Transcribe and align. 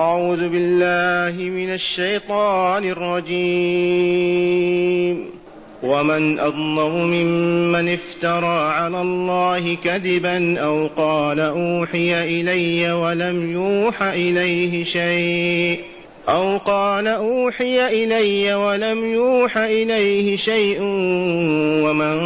أعوذ 0.00 0.48
بالله 0.48 1.44
من 1.44 1.72
الشيطان 1.72 2.84
الرجيم. 2.90 3.40
ومن 5.82 6.40
أظلم 6.40 7.10
ممن 7.10 7.88
افترى 7.88 8.70
على 8.70 9.00
الله 9.00 9.74
كذبا 9.74 10.60
أو 10.60 10.86
قال 10.96 11.40
أوحي 11.40 12.40
إلي 12.40 12.92
ولم 12.92 13.52
يوح 13.52 14.02
إليه 14.02 14.84
شيء. 14.84 15.80
أو 16.28 16.56
قال 16.56 17.06
أوحي 17.08 18.04
إلي 18.04 18.54
ولم 18.54 19.12
يوح 19.12 19.56
إليه 19.56 20.36
شيء. 20.36 20.78
ومن 21.84 22.18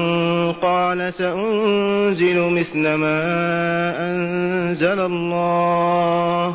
قال 0.52 1.12
سأنزل 1.12 2.40
مثل 2.40 2.94
ما 2.94 3.20
أنزل 4.10 5.00
الله. 5.00 6.54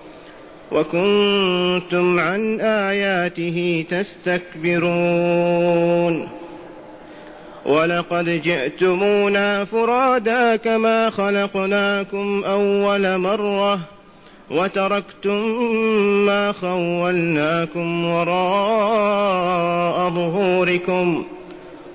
وكنتم 0.71 2.19
عن 2.19 2.59
آياته 2.59 3.85
تستكبرون. 3.89 5.11
ولقد 7.65 8.25
جئتمونا 8.25 9.65
فرادا 9.65 10.55
كما 10.55 11.09
خلقناكم 11.09 12.43
أول 12.43 13.17
مرة 13.17 13.79
وتركتم 14.51 15.39
ما 16.25 16.51
خولناكم 16.51 18.05
وراء 18.05 19.29
ظهوركم. 20.09 21.25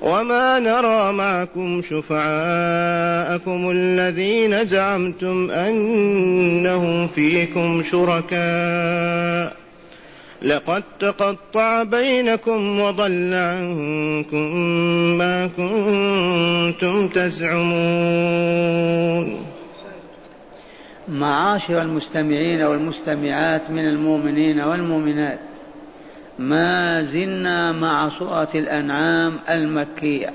وما 0.07 0.59
نرى 0.59 1.13
معكم 1.13 1.83
شفعاءكم 1.83 3.71
الذين 3.71 4.65
زعمتم 4.65 5.51
أنهم 5.51 7.09
فيكم 7.09 7.83
شركاء. 7.83 9.57
لقد 10.43 10.83
تقطع 11.01 11.83
بينكم 11.83 12.81
وضل 12.81 13.35
عنكم 13.35 14.57
ما 15.19 15.47
كنتم 15.47 17.09
تزعمون. 17.09 17.67
معاشر 21.09 21.83
المستمعين 21.83 22.63
والمستمعات 22.63 23.71
من 23.71 23.89
المؤمنين 23.89 24.61
والمؤمنات. 24.61 25.39
ما 26.39 27.03
زلنا 27.03 27.73
مع 27.73 28.11
سورة 28.19 28.49
الأنعام 28.55 29.39
المكية. 29.51 30.31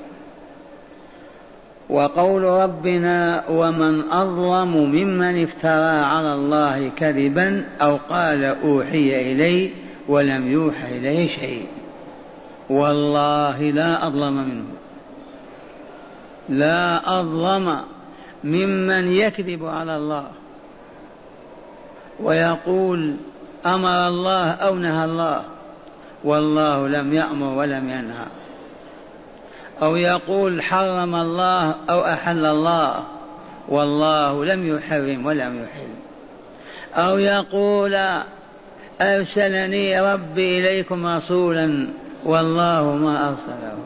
وقول 1.88 2.42
ربنا 2.42 3.44
ومن 3.48 4.12
أظلم 4.12 4.76
ممن 4.76 5.42
افترى 5.42 6.04
على 6.04 6.34
الله 6.34 6.88
كذبا 6.88 7.64
أو 7.82 7.96
قال 8.10 8.44
أوحي 8.44 9.32
إلي 9.32 9.70
ولم 10.08 10.52
يوحى 10.52 10.98
إليه 10.98 11.28
شيء. 11.28 11.66
والله 12.70 13.60
لا 13.60 14.06
أظلم 14.06 14.48
منه. 14.48 14.64
لا 16.48 17.20
أظلم 17.20 17.80
ممن 18.44 19.12
يكذب 19.12 19.64
على 19.64 19.96
الله. 19.96 20.26
ويقول 22.20 23.16
أمر 23.66 24.08
الله 24.08 24.50
أو 24.50 24.74
نهى 24.74 25.04
الله. 25.04 25.42
والله 26.24 26.88
لم 26.88 27.12
يأمر 27.12 27.58
ولم 27.58 27.90
ينهى. 27.90 28.26
أو 29.82 29.96
يقول 29.96 30.62
حرم 30.62 31.14
الله 31.14 31.74
أو 31.90 32.04
أحل 32.04 32.46
الله 32.46 33.04
والله 33.68 34.44
لم 34.44 34.76
يحرم 34.76 35.26
ولم 35.26 35.62
يحل. 35.62 35.92
أو 36.94 37.18
يقول 37.18 37.98
أرسلني 39.00 40.00
ربي 40.00 40.58
إليكم 40.58 41.06
رسولا 41.06 41.88
والله 42.24 42.96
ما 42.96 43.28
أرسله. 43.28 43.78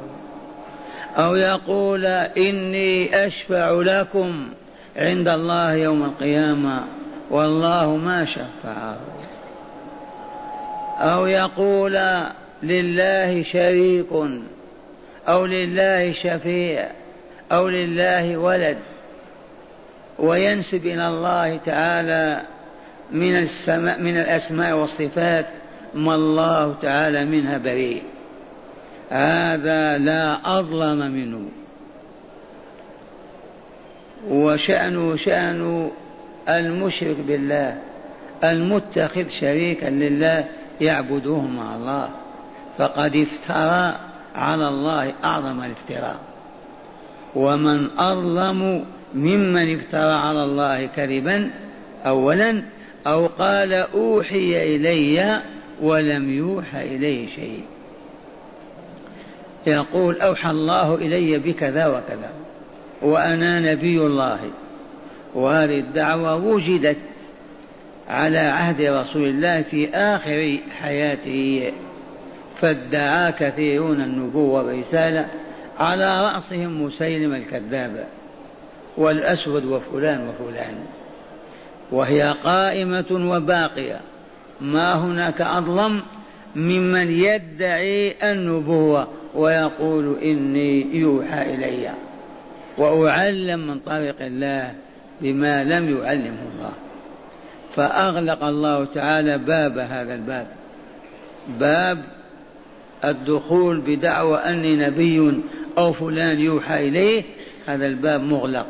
أو 1.16 1.36
يقول 1.36 2.06
إني 2.06 3.26
أشفع 3.26 3.70
لكم 3.70 4.48
عند 4.96 5.28
الله 5.28 5.72
يوم 5.72 6.04
القيامة 6.04 6.84
والله 7.30 7.96
ما 7.96 8.24
شفعه. 8.24 8.96
أو 10.96 11.26
يقول 11.26 11.98
لله 12.62 13.42
شريك 13.42 14.06
أو 15.28 15.46
لله 15.46 16.12
شفيع 16.12 16.88
أو 17.52 17.68
لله 17.68 18.36
ولد 18.36 18.78
وينسب 20.18 20.86
إلى 20.86 21.08
الله 21.08 21.56
تعالى 21.56 22.42
من 23.12 23.36
السماء 23.36 24.00
من 24.00 24.16
الأسماء 24.16 24.76
والصفات 24.76 25.46
ما 25.94 26.14
الله 26.14 26.74
تعالى 26.82 27.24
منها 27.24 27.58
بريء. 27.58 28.02
هذا 29.10 29.98
لا 29.98 30.58
أظلم 30.58 30.98
منه. 30.98 31.48
وشأنه 34.28 35.16
شأن 35.16 35.90
المشرك 36.48 37.16
بالله 37.16 37.78
المتخذ 38.44 39.28
شريكا 39.40 39.86
لله 39.86 40.44
يعبدوه 40.80 41.46
مع 41.46 41.76
الله. 41.76 42.08
فقد 42.78 43.16
افترى 43.16 43.98
على 44.34 44.68
الله 44.68 45.12
أعظم 45.24 45.62
الافتراء. 45.62 46.16
ومن 47.34 47.88
أظلم 47.98 48.84
ممن 49.14 49.74
افترى 49.74 50.12
على 50.12 50.44
الله 50.44 50.86
كذبا 50.86 51.50
اولا 52.06 52.62
أو 53.06 53.26
قال 53.26 53.72
أوحي 53.72 54.76
إلي 54.76 55.42
ولم 55.82 56.30
يوحى 56.30 56.96
إليه 56.96 57.34
شيء. 57.34 57.64
يقول 59.66 60.20
أوحى 60.20 60.50
الله 60.50 60.94
إلي 60.94 61.38
بكذا 61.38 61.86
وكذا 61.86 62.30
وأنا 63.02 63.60
نبي 63.60 63.98
الله. 64.00 64.40
وهذه 65.34 65.78
الدعوة 65.78 66.36
وجدت 66.36 66.96
على 68.08 68.38
عهد 68.38 68.80
رسول 68.80 69.28
الله 69.28 69.62
في 69.62 69.88
آخر 69.90 70.58
حياته. 70.80 71.72
فادعى 72.60 73.32
كثيرون 73.32 74.00
النبوة 74.00 74.62
والرسالة 74.62 75.26
على 75.78 76.20
رأسهم 76.20 76.82
مسيلم 76.82 77.34
الكذاب 77.34 78.06
والأسود 78.96 79.64
وفلان 79.64 80.28
وفلان 80.28 80.74
وهي 81.92 82.34
قائمة 82.44 83.04
وباقية. 83.10 84.00
ما 84.60 84.94
هناك 84.94 85.40
أظلم 85.40 86.02
ممن 86.56 87.10
يدعي 87.10 88.14
النبوة 88.32 89.08
ويقول 89.34 90.16
إني 90.22 90.96
يوحى 90.96 91.54
إلي 91.54 91.90
وأعلم 92.78 93.66
من 93.66 93.78
طريق 93.78 94.16
الله 94.20 94.72
بما 95.20 95.64
لم 95.64 95.96
يعلمه 95.96 96.42
الله. 96.54 96.72
فأغلق 97.76 98.44
الله 98.44 98.84
تعالى 98.84 99.38
باب 99.38 99.78
هذا 99.78 100.14
الباب. 100.14 100.46
باب 101.48 101.98
الدخول 103.04 103.80
بدعوى 103.80 104.36
أني 104.36 104.76
نبي 104.76 105.40
أو 105.78 105.92
فلان 105.92 106.40
يوحى 106.40 106.88
إليه. 106.88 107.22
هذا 107.66 107.86
الباب 107.86 108.22
مغلق. 108.22 108.66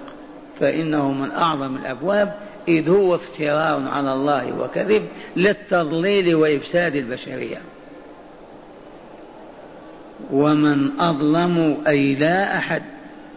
فإنه 0.60 1.12
من 1.12 1.30
أعظم 1.30 1.76
الأبواب. 1.76 2.34
إذ 2.68 2.88
هو 2.88 3.14
افتراء 3.14 3.82
على 3.88 4.12
الله 4.12 4.58
وكذب 4.58 5.02
للتضليل 5.36 6.34
وإفساد 6.34 6.94
البشرية. 6.94 7.58
ومن 10.30 11.00
أظلم 11.00 11.76
أي 11.86 12.14
لا 12.14 12.58
أحد 12.58 12.82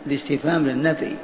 لاستفهام 0.07 0.67
للنفي. 0.67 1.15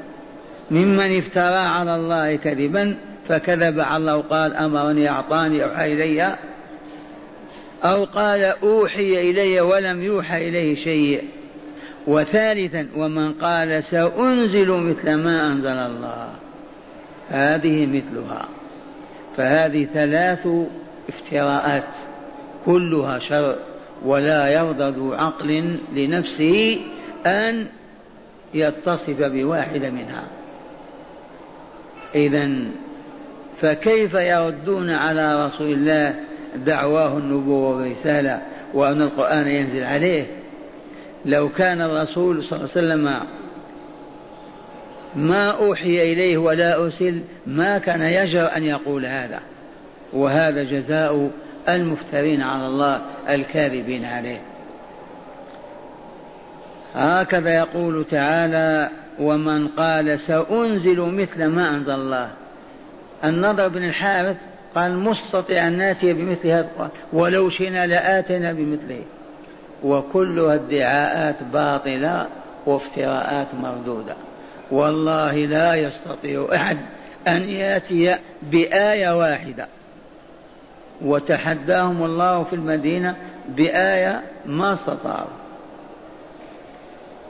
ممن 0.72 1.18
افترى 1.18 1.58
على 1.58 1.96
الله 1.96 2.36
كذبا 2.36 2.96
فكذب 3.30 3.80
على 3.80 3.98
الله 3.98 4.18
وقال 4.18 4.56
أمرني 4.56 5.10
أعطاني 5.10 5.64
اوحى 5.64 5.94
إلي 5.94 6.36
أو 7.84 8.04
قال 8.04 8.44
أوحي 8.44 9.30
إلي 9.30 9.62
ولم 9.62 10.04
يوحى 10.04 10.50
إليه 10.50 10.76
شيء. 10.76 11.24
وثالثا 12.08 12.88
ومن 12.96 13.34
قال 13.34 13.84
سأنزل 13.84 14.72
مثل 14.72 15.16
ما 15.16 15.48
أنزل 15.48 15.68
الله. 15.68 16.30
هذه 17.30 17.86
مثلها. 17.86 18.46
فهذه 19.38 19.88
ثلاث 19.94 20.48
افتراءات. 21.10 21.84
كلها 22.66 23.20
شر 23.20 23.56
ولا 24.06 24.54
يرضى 24.54 24.90
ذو 24.90 25.14
عقل 25.14 25.78
لنفسه 25.94 26.80
أن 27.26 27.68
يتصف 28.54 29.22
بواحدة 29.22 29.90
منها. 29.90 30.24
إذا 32.16 32.50
فكيف 33.66 34.14
يردون 34.14 34.90
على 34.90 35.46
رسول 35.46 35.74
الله 35.74 36.16
دعواه 36.56 37.18
النبوة 37.18 37.78
والرسالة 37.78 38.42
وأن 38.74 39.02
القرآن 39.02 39.48
ينزل 39.48 39.84
عليه؟ 39.84 40.26
لو 41.26 41.50
كان 41.50 41.82
الرسول 41.82 42.44
صلى 42.44 42.60
الله 42.60 42.70
عليه 42.76 42.88
وسلم 42.88 43.28
ما 45.16 45.50
أوحي 45.50 46.14
إليه 46.14 46.38
ولا 46.38 46.76
أرسل 46.76 47.22
ما 47.48 47.78
كان 47.78 48.02
يجر 48.02 48.56
أن 48.56 48.64
يقول 48.64 49.06
هذا 49.06 49.40
وهذا 50.14 50.64
جزاء 50.64 51.32
المفترين 51.70 52.42
على 52.42 52.68
الله 52.68 53.02
الكاذبين 53.30 54.06
عليه. 54.06 54.42
هكذا 56.96 57.56
يقول 57.56 58.06
تعالى 58.12 58.90
ومن 59.20 59.68
قال 59.68 60.20
سأنزل 60.20 61.02
مثل 61.02 61.46
ما 61.46 61.70
أنزل 61.70 61.92
الله 61.94 62.30
النضر 63.30 63.68
بن 63.68 63.84
الحارث 63.84 64.38
قال 64.76 65.00
مستطيع 65.00 65.68
أن 65.68 65.78
نأتي 65.78 66.14
بمثل 66.14 66.48
هذا 66.48 66.60
القرآن 66.60 66.90
ولو 67.14 67.50
شئنا 67.50 67.86
لآتنا 67.86 68.54
بمثله. 68.54 69.02
وكلها 69.84 70.56
ادعاءات 70.56 71.44
باطلة 71.54 72.28
وافتراءات 72.66 73.48
مردودة. 73.56 74.16
والله 74.72 75.36
لا 75.36 75.76
يستطيع 75.76 76.48
أحد 76.56 76.78
أن 77.28 77.50
يأتي 77.50 78.16
بآية 78.42 79.18
واحدة. 79.18 79.68
وتحداهم 81.02 82.04
الله 82.04 82.44
في 82.44 82.54
المدينة 82.54 83.16
بآية 83.48 84.22
ما 84.46 84.74
استطاعوا. 84.74 85.45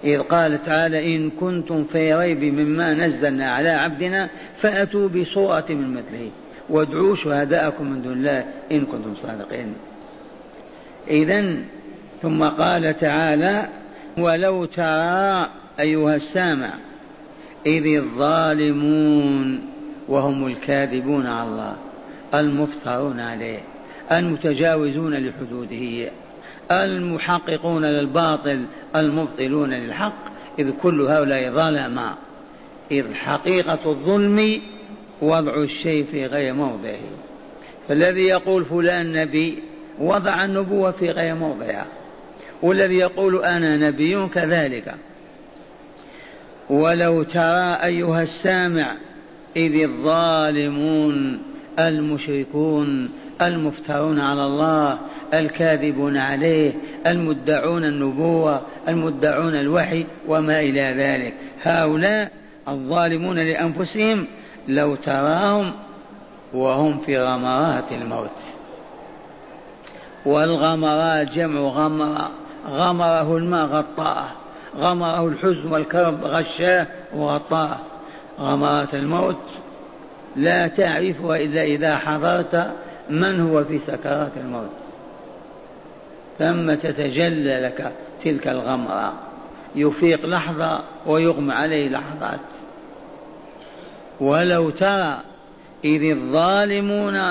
إذ 0.03 0.19
قال 0.19 0.63
تعالى 0.65 1.15
إن 1.15 1.29
كنتم 1.29 1.83
في 1.83 2.13
ريب 2.13 2.43
مما 2.43 2.93
نزلنا 2.93 3.53
على 3.53 3.69
عبدنا 3.69 4.29
فأتوا 4.61 5.07
بصورة 5.07 5.65
من 5.69 5.93
مثله. 5.93 6.29
وادعوا 6.69 7.15
شهداءكم 7.15 7.85
من 7.91 8.01
دون 8.01 8.13
الله 8.13 8.45
إن 8.71 8.85
كنتم 8.85 9.13
صادقين. 9.23 9.73
إذا 11.09 11.55
ثم 12.21 12.43
قال 12.43 12.99
تعالى 12.99 13.67
ولو 14.17 14.65
ترى 14.65 15.49
أيها 15.79 16.15
السامع 16.15 16.73
إذ 17.65 17.85
الظالمون 17.85 19.61
وهم 20.07 20.47
الكاذبون 20.47 21.27
على 21.27 21.49
الله 21.49 21.75
المفترون 22.33 23.19
عليه 23.19 23.59
المتجاوزون 24.11 25.13
لحدوده. 25.13 26.11
المحققون 26.71 27.85
للباطل 27.85 28.65
المبطلون 28.95 29.73
للحق 29.73 30.35
إذ 30.59 30.71
كل 30.71 31.01
هؤلاء 31.01 31.51
ظلما. 31.51 32.15
إذ 32.91 33.13
حقيقة 33.13 33.79
الظلم 33.91 34.61
وضع 35.21 35.63
الشيء 35.63 36.05
في 36.11 36.25
غير 36.25 36.53
موضعه. 36.53 36.99
فالذي 37.87 38.21
يقول 38.21 38.65
فلان 38.65 39.13
نبي 39.13 39.59
وضع 39.99 40.43
النبوة 40.43 40.91
في 40.91 41.09
غير 41.09 41.35
موضعها. 41.35 41.85
والذي 42.61 42.95
يقول 42.95 43.43
أنا 43.43 43.77
نبي 43.77 44.27
كذلك. 44.27 44.95
ولو 46.69 47.23
ترى 47.23 47.77
أيها 47.83 48.23
السامع 48.23 48.95
إذ 49.57 49.83
الظالمون 49.83 51.39
المشركون 51.79 53.09
المفترون 53.41 54.19
على 54.19 54.45
الله 54.45 54.97
الكاذبون 55.33 56.17
عليه 56.17 56.73
المدعون 57.07 57.85
النبوة 57.85 58.61
المدعون 58.87 59.55
الوحي 59.55 60.05
وما 60.27 60.59
إلى 60.59 61.03
ذلك. 61.03 61.33
هؤلاء 61.63 62.31
الظالمون 62.67 63.39
لأنفسهم 63.39 64.27
لو 64.67 64.95
تراهم 64.95 65.73
وهم 66.53 66.99
في 66.99 67.19
غمرات 67.19 67.91
الموت. 67.91 68.55
والغمرات 70.25 71.27
جمع 71.27 71.59
غمرة 71.59 72.31
غمره 72.67 73.37
الماء 73.37 73.65
غطاه 73.65 74.25
غمره 74.77 75.27
الحزن 75.27 75.71
والكرب 75.71 76.23
غشاه 76.23 76.87
وغطاه 77.15 77.77
غمرات 78.39 78.93
الموت 78.93 79.41
لا 80.35 80.67
تعرفها 80.67 81.35
إلا 81.35 81.63
إذا 81.63 81.97
حضرت 81.97 82.71
من 83.09 83.39
هو 83.39 83.63
في 83.63 83.79
سكرات 83.79 84.31
الموت؟ 84.37 84.69
ثم 86.39 86.73
تتجلى 86.73 87.61
لك 87.61 87.91
تلك 88.23 88.47
الغمرة. 88.47 89.13
يفيق 89.75 90.25
لحظة 90.25 90.83
ويغمى 91.05 91.53
عليه 91.53 91.89
لحظات. 91.89 92.39
ولو 94.19 94.69
ترى 94.69 95.17
إذ 95.85 96.03
الظالمون 96.03 97.21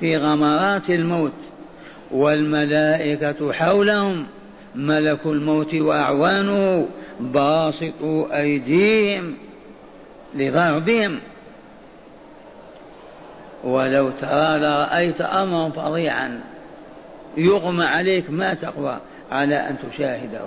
في 0.00 0.16
غمرات 0.16 0.90
الموت 0.90 1.32
والملائكة 2.10 3.52
حولهم 3.52 4.26
ملك 4.74 5.26
الموت 5.26 5.74
وأعوانه 5.74 6.88
باسطوا 7.20 8.40
أيديهم 8.40 9.34
لضربهم. 10.34 11.20
ولو 13.64 14.10
ترى 14.10 14.58
لرأيت 14.58 15.20
أمرا 15.20 15.68
فظيعا. 15.68 16.40
يغمى 17.36 17.84
عليك 17.84 18.30
ما 18.30 18.54
تقوى 18.54 18.98
على 19.32 19.54
أن 19.54 19.76
تشاهده. 19.90 20.46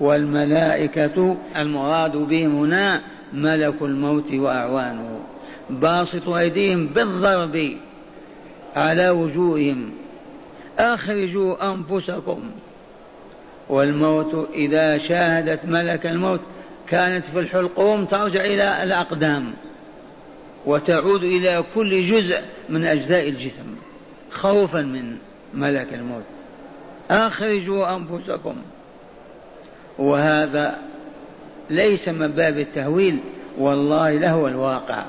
والملائكة 0.00 1.36
المراد 1.56 2.16
بهم 2.16 2.56
هنا 2.56 3.00
ملك 3.32 3.82
الموت 3.82 4.32
وأعوانه. 4.32 5.20
باسط 5.70 6.28
أيديهم 6.28 6.86
بالضرب 6.86 7.76
على 8.76 9.10
وجوههم. 9.10 9.90
أخرجوا 10.78 11.74
أنفسكم. 11.74 12.40
والموت 13.68 14.48
إذا 14.54 14.98
شاهدت 14.98 15.60
ملك 15.64 16.06
الموت 16.06 16.40
كانت 16.88 17.24
في 17.32 17.40
الحلقوم 17.40 18.04
ترجع 18.04 18.44
إلى 18.44 18.82
الأقدام. 18.82 19.52
وتعود 20.66 21.22
إلى 21.22 21.64
كل 21.74 22.02
جزء 22.02 22.40
من 22.68 22.84
أجزاء 22.84 23.28
الجسم 23.28 23.76
خوفا 24.30 24.80
من 24.80 25.16
ملك 25.54 25.94
الموت. 25.94 26.24
أخرجوا 27.10 27.96
أنفسكم. 27.96 28.54
وهذا 29.98 30.78
ليس 31.70 32.08
من 32.08 32.28
باب 32.28 32.58
التهويل 32.58 33.18
والله 33.58 34.10
لهو 34.10 34.48
الواقع. 34.48 35.04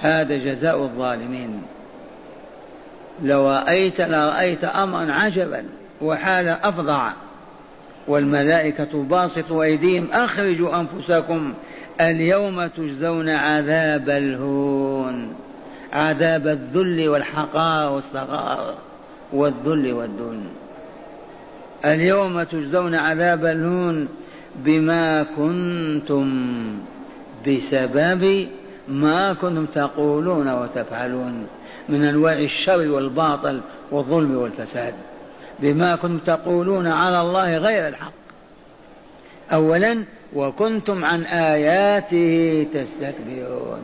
هذا 0.00 0.36
جزاء 0.36 0.82
الظالمين. 0.82 1.62
لو 3.22 3.48
رأيت 3.48 4.00
لرأيت 4.00 4.64
أمرا 4.64 5.12
عجبا 5.12 5.64
وحال 6.02 6.48
أفظع. 6.48 7.12
والملائكة 8.08 9.02
باسطوا 9.02 9.64
أيديهم 9.64 10.08
أخرجوا 10.12 10.80
أنفسكم. 10.80 11.54
اليوم 12.00 12.66
تجزون 12.66 13.28
عذاب 13.28 14.10
الهون 14.10 15.34
عذاب 15.92 16.46
الذل 16.46 17.08
والحقار 17.08 17.92
والصغار 17.92 18.74
والذل 19.32 19.92
والدون 19.92 20.46
اليوم 21.84 22.42
تجزون 22.42 22.94
عذاب 22.94 23.44
الهون 23.44 24.08
بما 24.56 25.22
كنتم 25.22 26.54
بسبب 27.46 28.48
ما 28.88 29.32
كنتم 29.32 29.66
تقولون 29.66 30.52
وتفعلون 30.52 31.46
من 31.88 32.04
أنواع 32.04 32.38
الشر 32.38 32.90
والباطل 32.90 33.60
والظلم 33.90 34.36
والفساد. 34.36 34.94
بما 35.60 35.96
كنتم 35.96 36.18
تقولون 36.18 36.86
على 36.86 37.20
الله 37.20 37.58
غير 37.58 37.88
الحق. 37.88 38.12
اولا 39.52 40.04
وكنتم 40.34 41.04
عن 41.04 41.22
آياته 41.22 42.66
تستكبرون. 42.74 43.80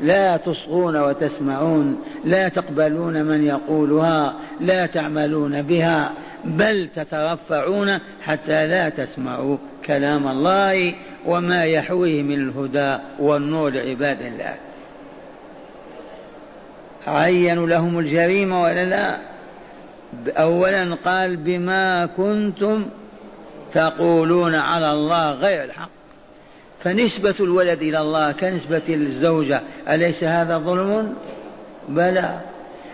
لا 0.00 0.36
تصغون 0.36 0.96
وتسمعون 0.96 2.04
لا 2.24 2.48
تقبلون 2.48 3.22
من 3.22 3.46
يقولها 3.46 4.34
لا 4.60 4.86
تعملون 4.86 5.62
بها 5.62 6.12
بل 6.44 6.88
تترفعون 6.96 7.98
حتى 8.22 8.66
لا 8.66 8.88
تسمعوا 8.88 9.56
كلام 9.86 10.28
الله 10.28 10.94
وما 11.26 11.64
يحويه 11.64 12.22
من 12.22 12.34
الهدى 12.34 12.98
والنور 13.18 13.70
لعباد 13.70 14.22
الله. 14.22 14.54
عينوا 17.06 17.66
لهم 17.66 17.98
الجريمة 17.98 18.62
ولا 18.62 18.84
لا؟ 18.84 19.18
اولا 20.28 20.94
قال 21.04 21.36
بما 21.36 22.06
كنتم 22.06 22.86
تقولون 23.74 24.54
على 24.54 24.92
الله 24.92 25.30
غير 25.30 25.64
الحق. 25.64 25.90
فنسبة 26.84 27.34
الولد 27.40 27.82
إلى 27.82 27.98
الله 27.98 28.32
كنسبة 28.32 28.82
الزوجة 28.88 29.62
أليس 29.88 30.24
هذا 30.24 30.58
ظلم؟ 30.58 31.14
بلى. 31.88 32.40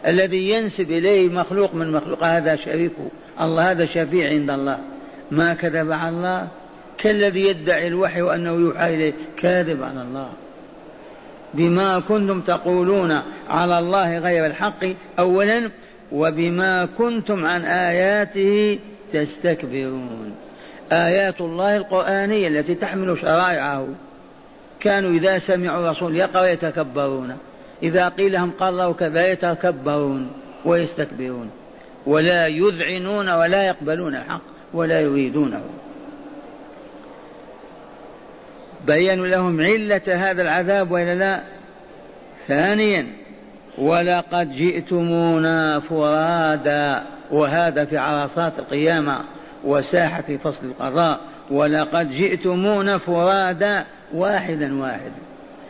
الذي 0.07 0.51
ينسب 0.51 0.91
إليه 0.91 1.29
مخلوق 1.29 1.75
من 1.75 1.93
مخلوق 1.93 2.25
هذا 2.25 2.57
شريكه 2.57 3.09
الله 3.41 3.71
هذا 3.71 3.87
شفيع 3.87 4.31
عند 4.31 4.51
الله. 4.51 4.79
ما 5.31 5.55
كذب 5.55 5.93
على 5.93 6.17
الله؟ 6.17 6.49
كالذي 6.99 7.49
يدعي 7.49 7.87
الوحي 7.87 8.23
وأنه 8.23 8.53
يوحى 8.53 8.95
إليه 8.95 9.13
كاذب 9.37 9.83
على 9.83 10.03
الله. 10.03 10.29
بما 11.55 12.01
كنتم 12.01 12.41
تقولون 12.41 13.21
على 13.51 13.79
الله 13.79 14.19
غير 14.19 14.47
الحق 14.47 14.85
أولا 15.19 15.71
وبما 16.13 16.89
كنتم 16.99 17.45
عن 17.45 17.65
آياته 17.65 18.79
تستكبرون. 19.13 20.35
آيات 20.93 21.41
الله 21.41 21.77
القرآنية 21.77 22.49
التي 22.49 22.75
تحمل 22.75 23.19
شرائعه. 23.19 23.89
كانوا 24.81 25.11
إذا 25.11 25.39
سمعوا 25.39 25.85
الرسول 25.85 26.17
يقرأ 26.17 26.47
يتكبرون 26.47 27.39
إذا 27.83 28.09
قيل 28.09 28.33
لهم 28.33 28.53
الله 28.63 28.93
كذا 28.93 29.33
يتكبرون 29.33 30.33
ويستكبرون. 30.65 31.51
ولا 32.07 32.47
يذعنون 32.47 33.29
ولا 33.29 33.67
يقبلون 33.67 34.15
الحق 34.15 34.41
ولا 34.75 35.01
يريدونه. 35.01 35.63
بينوا 38.87 39.27
لهم 39.27 39.61
علة 39.61 40.03
هذا 40.09 40.43
العذاب 40.43 40.91
وإلا 40.91 41.15
لا؟ 41.15 41.41
ثانيا 42.49 43.07
ولقد 43.79 44.53
جئتمونا 44.53 45.81
فرادا 45.81 47.03
وهذا 47.31 47.85
في 47.85 47.99
عرصات 47.99 48.53
القيامة. 48.59 49.21
وساحة 49.65 50.23
في 50.23 50.39
فصل 50.39 50.67
القضاء 50.67 51.21
ولقد 51.51 52.11
جئتمونا 52.11 52.99
فرادا 52.99 53.85
واحدا 54.15 54.81
واحدا. 54.81 55.23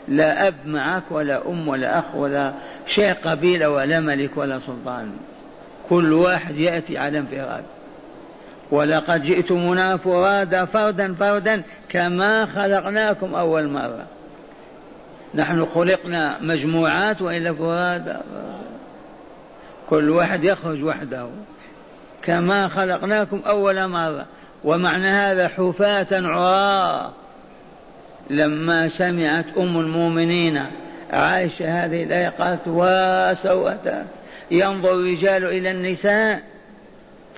لا 0.09 0.49
أب 0.49 0.55
معك 0.67 1.03
ولا 1.11 1.49
أم 1.49 1.69
ولا 1.69 1.99
أخ 1.99 2.15
ولا 2.15 2.53
شيء 2.87 3.13
قبيلة 3.13 3.71
ولا 3.71 4.01
ملك 4.01 4.31
ولا 4.37 4.59
سلطان. 4.59 5.11
كل 5.89 6.13
واحد 6.13 6.57
يأتي 6.57 6.99
على 6.99 7.19
انفراد. 7.19 7.65
ولقد 8.71 9.23
جئتمونا 9.23 9.97
فرادا 9.97 10.65
فردا 10.65 11.15
فردا 11.15 11.63
كما 11.89 12.47
خلقناكم 12.47 13.35
أول 13.35 13.69
مرة. 13.69 14.05
نحن 15.35 15.67
خلقنا 15.75 16.39
مجموعات 16.41 17.23
وإلا 17.23 17.53
فرادا 17.53 18.21
كل 19.91 20.11
واحد 20.11 20.45
يخرج 20.45 20.85
وحده. 20.85 21.27
كما 22.25 22.69
خلقناكم 22.69 23.41
أول 23.47 23.89
مرة. 23.89 24.27
ومعنى 24.65 25.07
هذا 25.07 25.49
حفاة 25.49 26.07
عراة 26.13 27.13
لما 28.31 28.89
سمعت 28.89 29.45
أم 29.59 29.81
المؤمنين 29.81 30.67
عائشة 31.13 31.85
هذه 31.85 32.03
الآية 32.03 32.29
قالت 32.29 32.61
وسوءة 32.67 34.05
ينظر 34.51 34.93
الرجال 34.93 35.45
إلى 35.45 35.71
النساء. 35.71 36.41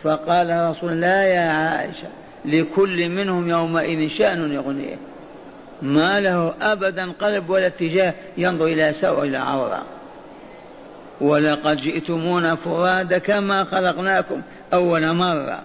فقال 0.03 0.71
رسول 0.71 0.93
الله 0.93 1.23
يا 1.23 1.51
عائشة 1.51 2.09
لكل 2.45 3.09
منهم 3.09 3.49
يومئذ 3.49 4.09
شأن 4.19 4.53
يغنيه. 4.53 4.97
ما 5.83 6.21
له 6.21 6.55
أبدا 6.63 7.13
قلب 7.13 7.51
ولا 7.51 7.67
اتجاه 7.67 8.15
ينظر 8.37 8.65
إلى 8.65 8.93
سوء 8.93 9.23
إلى 9.23 9.39
عورة 9.39 9.83
ولقد 11.21 11.77
جئتمونا 11.77 12.55
فراد 12.55 13.15
كما 13.15 13.65
خلقناكم. 13.65 14.43
أول 14.73 15.13
مرة. 15.15 15.63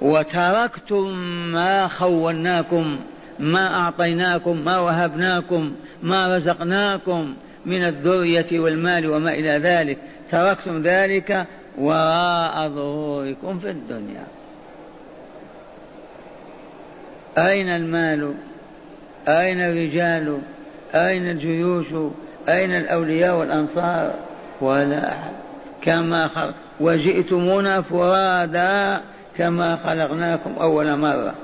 وتركتم 0.00 1.18
ما 1.52 1.88
خولناكم 1.88 2.98
ما 3.38 3.74
أعطيناكم 3.74 4.64
ما 4.64 4.78
وهبناكم 4.78 5.72
ما 6.02 6.36
رزقناكم 6.36 7.34
من 7.66 7.84
الذرية 7.84 8.60
والمال 8.60 9.10
وما 9.10 9.32
إلى 9.32 9.50
ذلك. 9.50 9.98
تركتم 10.30 10.82
ذلك 10.82 11.46
وراء 11.78 12.68
ظهوركم 12.68 13.58
في 13.58 13.70
الدنيا. 13.70 14.24
أين 17.38 17.68
المال؟ 17.68 18.34
أين 19.28 19.60
الرجال؟ 19.60 20.38
أين 20.94 21.30
الجيوش؟ 21.30 21.86
أين 22.48 22.76
الأولياء 22.76 23.36
والأنصار؟ 23.36 24.14
ولا 24.60 25.08
أحد. 25.08 25.49
كما 25.82 26.28
خلق 26.28 26.54
وجئتمونا 26.80 27.82
فرادا 27.82 29.00
كما 29.38 29.78
خلقناكم 29.84 30.54
أول 30.60 30.96
مرة. 30.96 31.34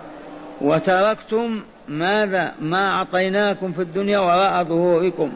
وتركتم 0.61 1.63
ماذا؟ 1.89 2.53
ما 2.61 2.91
أعطيناكم 2.91 3.73
في 3.73 3.83
الدنيا 3.83 4.19
وراء 4.19 4.65
ظهوركم. 4.65 5.33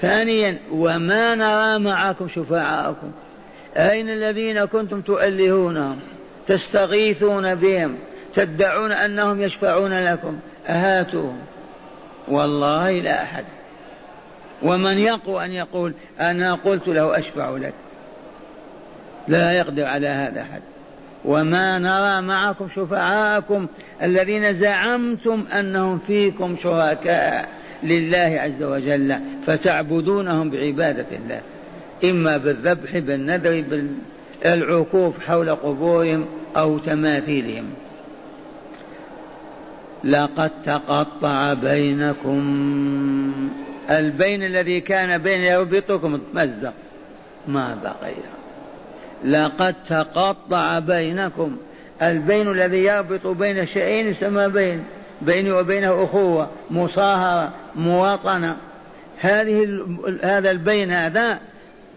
ثانيا 0.00 0.58
وما 0.72 1.34
نرى 1.34 1.78
معكم 1.84 2.28
شفعاءكم. 2.28 3.12
أين 3.76 4.08
الذين 4.10 4.64
كنتم 4.64 5.00
تؤلهونهم 5.00 6.00
تستغيثون 6.46 7.54
بهم 7.54 7.96
تدعون 8.34 8.92
أنهم 8.92 9.42
يشفعون 9.42 9.92
لكم. 10.04 10.38
أهاتوهم 10.66 11.38
والله 12.28 12.90
لا 12.90 13.22
أحد. 13.22 13.44
ومن 14.62 14.98
يقوى 14.98 15.44
أن 15.44 15.52
يقول 15.52 15.92
أنا 16.20 16.54
قلت 16.54 16.88
له 16.88 17.18
أشفع 17.18 17.50
لك. 17.50 17.74
لا 19.28 19.52
يقدر 19.52 19.84
على 19.84 20.08
هذا 20.08 20.40
أحد. 20.40 20.60
وما 21.24 21.78
نرى 21.78 22.26
معكم 22.26 22.68
شفعاءكم 22.74 23.66
الذين 24.02 24.54
زعمتم 24.54 25.44
أنهم 25.58 25.98
فيكم 26.06 26.56
شركاء 26.62 27.48
لله 27.82 28.38
عز 28.40 28.62
وجل 28.62 29.16
فتعبدونهم 29.46 30.50
بعبادة 30.50 31.06
الله. 31.12 31.40
إما 32.04 32.36
بالذبح 32.36 32.98
بالنذر 32.98 33.64
بالعكوف 34.44 35.20
حول 35.20 35.50
قبورهم 35.50 36.26
أو 36.56 36.78
تماثيلهم. 36.78 37.64
لقد 40.04 40.50
تقطع 40.66 41.52
بينكم 41.52 42.42
البين 43.98 44.42
الذي 44.42 44.80
كان 44.80 45.18
بين 45.18 45.44
يربطكم 45.44 46.20
تمزق 46.34 46.72
ما 47.48 47.78
بقي. 47.82 48.14
لقد 49.24 49.74
تقطع 49.88 50.78
بينكم. 50.78 51.56
البين 52.02 52.50
الذي 52.50 52.84
يربط 52.84 53.26
بين 53.26 53.66
شيئين 53.66 54.08
يسمى 54.08 54.48
بين. 54.48 54.84
بيني 55.22 55.52
وبينه 55.52 56.04
أخوة 56.04 56.48
مصاهرة 56.70 57.52
مواطنة. 57.74 58.56
هذه 59.20 59.86
هذا 60.22 60.50
البين 60.50 60.92
هذا 60.92 61.38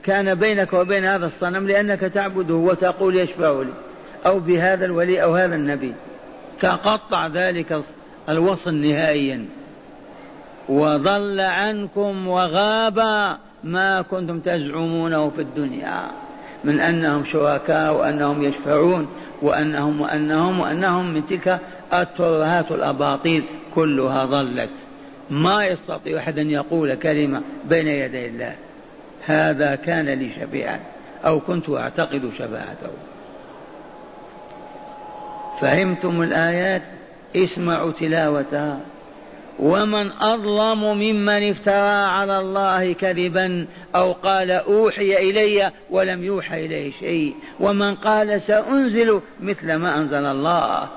كان 0.04 0.36
بينك 0.36 0.74
وبين 0.74 1.06
هذا 1.06 1.26
الصنم 1.26 1.68
لأنك 1.68 2.00
تعبده 2.00 2.54
وتقول 2.54 3.16
يشفع 3.16 3.62
لي. 3.62 3.74
أو 4.26 4.40
بهذا 4.40 4.86
الولي 4.86 5.24
أو 5.24 5.36
هذا 5.36 5.56
النبي. 5.56 5.94
تقطع 6.62 7.28
ذلك 7.28 7.82
الوصل 8.30 8.76
نهائيا. 8.76 9.46
وضل 10.70 11.40
عنكم 11.40 12.28
وغاب 12.28 13.00
ما 13.64 14.02
كنتم 14.02 14.40
تزعمونه 14.40 15.30
في 15.30 15.42
الدنيا. 15.42 16.12
من 16.64 16.80
أنهم 16.80 17.26
شركاء 17.26 17.94
وأنهم 17.94 18.44
يشفعون 18.44 19.08
وأنهم 19.42 20.02
وأنهم 20.02 20.60
وأنهم 20.60 21.14
من 21.14 21.28
تلك 21.28 21.60
الترهات 21.94 22.72
الأباطيل 22.72 23.44
كلها 23.76 24.26
ضلت. 24.26 24.70
ما 25.30 25.66
يستطيع 25.66 26.20
أحد 26.20 26.40
أن 26.40 26.52
يقول 26.52 26.96
كلمة 26.96 27.42
بين 27.70 27.88
يدي 27.88 28.28
الله. 28.28 28.56
هذا 29.26 29.76
كان 29.76 30.06
لي 30.06 30.32
شفيعا 30.42 30.80
أو 31.26 31.40
كنت 31.40 31.70
أعتقد 31.70 32.32
شفاعته 32.38 32.92
فهمتم 35.62 36.22
الآيات؟ 36.22 36.82
اسمعوا 37.36 37.92
تلاوتها. 37.92 38.80
ومن 39.60 40.12
أظلم 40.12 40.84
ممن 40.84 41.50
افترى 41.50 42.06
على 42.06 42.38
الله 42.38 42.94
كذبا 42.94 43.68
أو 43.96 44.12
قال 44.12 44.52
أوحي 44.52 45.30
إلي 45.30 45.72
ولم 45.90 46.24
يوحى 46.24 46.66
إليه 46.66 46.92
شيء. 46.92 47.36
ومن 47.60 47.96
قال 47.96 48.42
سأنزل 48.42 49.22
مثل 49.40 49.76
ما 49.76 49.98
أنزل 49.98 50.26
الله. 50.26 50.88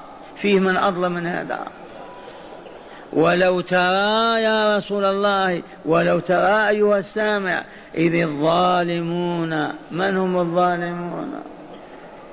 فيه 0.43 0.61
من 0.61 0.77
أظلم 0.77 1.13
من 1.13 1.27
هذا. 1.27 1.59
ولو 3.13 3.61
ترى 3.61 4.43
يا 4.43 4.77
رسول 4.77 5.05
الله 5.05 5.63
ولو 5.85 6.19
ترى 6.21 6.69
أيها 6.69 6.99
السامع 6.99 7.65
إذ 7.95 8.15
الظالمون 8.15 9.69
من 9.91 10.17
هم 10.17 10.41
الظالمون؟ 10.41 11.35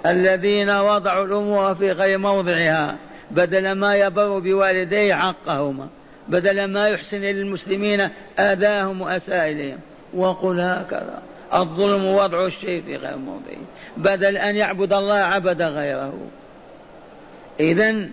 الذين 0.06 0.70
وضعوا 0.70 1.26
الأمور 1.26 1.76
في 1.76 1.92
غير 1.92 2.18
موضعها 2.18 2.96
بدل 3.32 3.72
ما 3.72 3.96
يبر 3.96 4.40
بوالديه 4.40 5.14
عقهما 5.14 5.88
بدل 6.28 6.66
ما 6.66 6.88
يحسن 6.88 7.18
للمسلمين 7.18 8.10
آذاهم 8.40 9.02
وأساء 9.02 9.52
إليهم 9.52 9.80
وقل 10.14 10.60
هكذا. 10.60 11.22
الظلم 11.54 12.06
وضع 12.06 12.46
الشيء 12.46 12.82
في 12.82 12.96
غير 12.96 13.18
موضعه. 13.18 13.66
بدل 13.98 14.38
أن 14.38 14.56
يعبد 14.56 14.94
الله 14.94 15.16
عبد 15.16 15.62
غيره. 15.62 16.14
إذا 17.60 18.10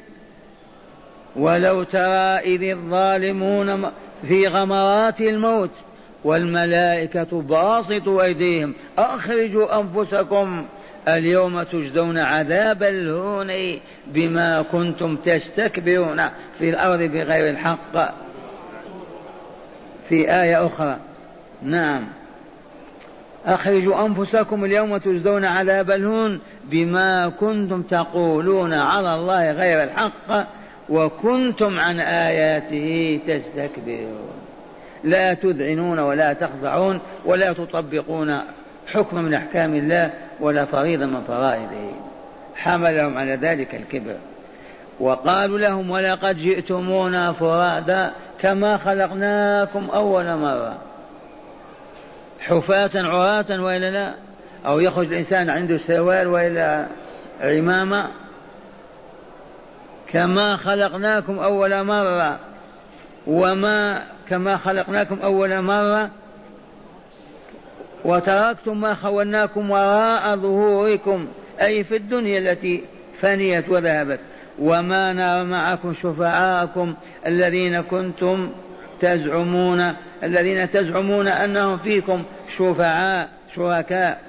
ولو 1.37 1.83
ترى 1.83 2.38
إذ 2.54 2.62
الظالمون 2.62 3.90
في 4.28 4.49
غمرات 4.49 5.21
الموت 5.21 5.71
والملائكة 6.25 7.42
باسطوا 7.42 8.23
أيديهم 8.23 8.75
أخرجوا 8.99 9.81
أنفسكم 9.81 10.66
اليوم 11.09 11.62
تجزون 11.62 12.18
عذاب 12.18 12.82
الهون 12.82 13.80
بما 14.06 14.62
كنتم 14.62 15.16
تستكبرون 15.16 16.23
في 16.59 16.71
الأرض 16.71 17.02
بغير 17.02 17.50
الحق. 17.50 18.14
في 20.09 20.30
آية 20.30 20.66
أخرى. 20.66 20.97
نعم. 21.62 22.04
أخرجوا 23.47 24.06
أنفسكم 24.06 24.64
اليوم 24.64 24.97
تجزون 24.97 25.44
عذاب 25.44 25.90
الهون 25.90 26.40
بما 26.64 27.28
كنتم 27.40 27.82
تقولون 27.82 28.73
على 28.73 29.14
الله 29.14 29.52
غير 29.52 29.82
الحق 29.82 30.47
وكنتم 30.88 31.78
عن 31.78 32.00
آياته 32.00 33.21
تستكبرون. 33.26 34.30
لا 35.04 35.35
تذعنون 35.35 35.99
ولا 35.99 36.32
تخضعون 36.32 37.00
ولا 37.25 37.52
تطبقون 37.52 38.40
حكم 38.87 39.23
من 39.25 39.35
أحكام 39.35 39.75
الله 39.75 40.11
ولا 40.43 40.65
فريضة 40.65 41.07
من 41.07 41.25
فرائضه. 41.29 41.93
حملهم 42.57 43.19
على 43.19 43.35
ذلك 43.35 43.75
الكبر. 43.75 44.17
وقالوا 45.01 45.59
لهم 45.59 45.91
ولقد 45.91 46.37
جئتمونا 46.37 47.33
فرادا 47.33 48.11
كما 48.41 48.77
خلقناكم 48.77 49.91
أول 49.95 50.37
مرة. 50.37 50.79
حفاة 52.41 52.91
عراة 52.95 53.63
وإلا 53.63 53.91
لا؟ 53.91 54.15
أو 54.67 54.81
يخرج 54.81 55.07
الإنسان 55.07 55.51
عنده 55.51 55.77
سوال 55.77 56.29
وإلا 56.29 56.87
عمامة؟ 57.41 58.07
كما 60.13 60.57
خلقناكم 60.57 61.39
أول 61.39 61.85
مرة. 61.85 62.39
وما 63.27 64.03
كما 64.29 64.57
خلقناكم 64.57 65.19
أول 65.23 65.63
مرة 65.63 66.11
وتركتم 68.04 68.80
ما 68.80 68.94
خولناكم 68.94 69.71
وراء 69.71 70.37
ظهوركم 70.37 71.26
أي 71.62 71.85
في 71.85 71.97
الدنيا 71.97 72.38
التي 72.38 72.82
فنيت 73.21 73.68
وذهبت. 73.68 74.21
وما 74.59 75.12
نرى 75.12 75.44
معكم 75.44 75.94
شفعاءكم 76.02 76.94
الذين 77.26 77.80
كنتم 77.80 78.50
تزعمون 79.00 79.92
الذين 80.23 80.71
تزعمون 80.71 81.28
أنهم 81.28 81.78
فيكم 81.78 82.23
شفعاء 82.59 83.28
شركاء. 83.54 84.21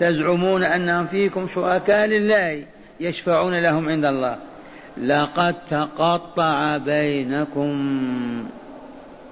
تزعمون 0.00 0.64
أنهم 0.64 1.06
فيكم 1.06 1.48
شركاء 1.54 2.06
لله 2.06 2.62
يشفعون 3.00 3.58
لهم 3.58 3.88
عند 3.88 4.04
الله. 4.04 4.36
لقد 5.02 5.54
تقطع 5.70 6.76
بينكم 6.76 7.68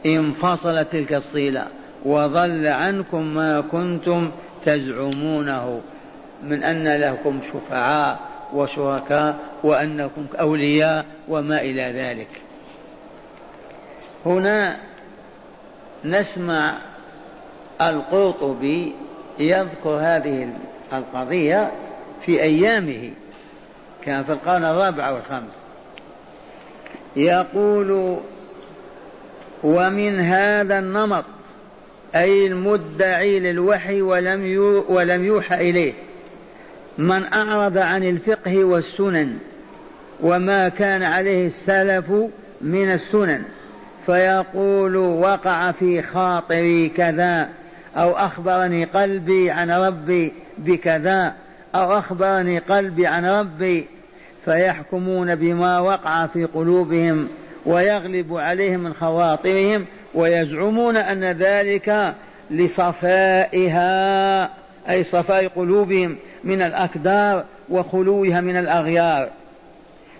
انفصلت 0.07 0.93
تلك 0.93 1.13
الصله 1.13 1.67
وضل 2.05 2.67
عنكم 2.67 3.23
ما 3.23 3.61
كنتم 3.61 4.31
تزعمونه 4.65 5.81
من 6.43 6.63
أن 6.63 6.89
لكم 6.89 7.41
شفعاء 7.53 8.19
وشركاء 8.55 9.37
وأنكم 9.63 10.27
أولياء 10.41 11.05
وما 11.29 11.61
إلى 11.61 11.93
ذلك. 11.93 12.29
هنا 14.27 14.77
نسمع 16.05 16.75
القرطبي 17.81 18.93
يذكر 19.39 19.91
هذه 20.01 20.49
القضية 20.93 21.73
في 22.27 22.43
أيامه 22.43 23.11
كان 24.05 24.25
في 24.25 24.33
القرن 24.33 24.65
الرابع 24.65 25.11
والخامس. 25.11 25.53
يقول 27.17 28.19
ومن 29.63 30.21
هذا 30.21 30.79
النمط 30.79 31.25
أي 32.17 32.47
المدعي 32.47 33.41
للوحي 33.41 34.03
ولم 34.03 34.85
ولم 34.89 35.25
يوحى 35.25 35.71
إليه. 35.71 35.93
من 36.99 37.25
أعرض 37.33 37.79
عن 37.79 38.05
الفقه 38.05 38.65
والسنن 38.65 39.39
وما 40.21 40.69
كان 40.69 41.03
عليه 41.03 41.47
السلف 41.47 42.13
من 42.61 42.93
السنن 42.93 43.43
فيقول 44.07 44.97
وقع 44.97 45.73
في 45.73 46.03
خاطري 46.03 46.89
كذا 46.89 47.49
أو 47.97 48.13
أخبرني 48.13 48.85
قلبي 48.85 49.51
عن 49.51 49.71
ربي 49.71 50.33
بكذا 50.59 51.35
أو 51.75 51.99
أخبرني 51.99 52.59
قلبي 52.59 53.07
عن 53.07 53.27
ربي 53.27 53.87
فيحكمون 54.45 55.35
بما 55.35 55.81
وقع 55.81 56.27
في 56.27 56.45
قلوبهم 56.45 57.29
ويغلب 57.67 58.35
عليهم 58.35 58.81
من 58.81 58.95
خواطرهم 58.95 59.85
ويزعمون 60.17 60.97
أن 60.97 61.25
ذلك 61.25 62.15
لصفائها 62.51 64.51
أي 64.91 65.05
صفاء 65.05 65.49
قلوبهم 65.49 66.17
من 66.45 66.63
الأكدار 66.63 67.45
وخلوها 67.69 68.41
من 68.41 68.57
الأغيار. 68.57 69.29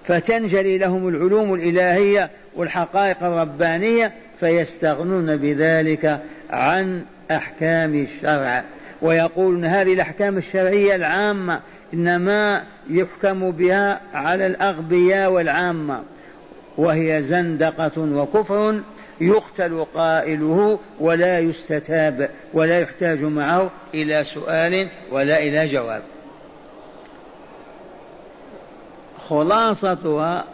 فتنجلي 0.07 0.79
لهم 0.79 1.09
العلوم 1.09 1.55
الإلهية 1.55 2.31
والحقائق 2.57 3.23
الربانية 3.23 4.13
فيستغنون 4.41 5.37
بذلك 5.37 6.21
عن 6.51 7.03
أحكام 7.31 7.95
الشرع. 7.95 8.65
ويقولون 9.03 9.65
هذه 9.65 9.93
الأحكام 9.93 10.39
الشرعية 10.39 10.95
العامة 10.95 11.61
إنما 11.95 12.63
يحكم 12.91 13.51
بها 13.51 14.01
على 14.15 14.47
الأغبياء 14.47 15.31
والعامة 15.31 16.03
وهي 16.77 17.23
زندقة 17.23 18.01
وكفر 18.01 18.81
يقتل 19.21 19.87
قائله 19.95 20.79
ولا 21.01 21.39
يستتاب 21.39 22.31
ولا 22.53 22.81
يحتاج 22.81 23.23
معه 23.23 23.71
إلى 23.95 24.25
سؤال 24.35 24.89
ولا 25.13 25.39
إلى 25.39 25.69
جواب. 25.69 26.03
خلاصتها 29.29 30.45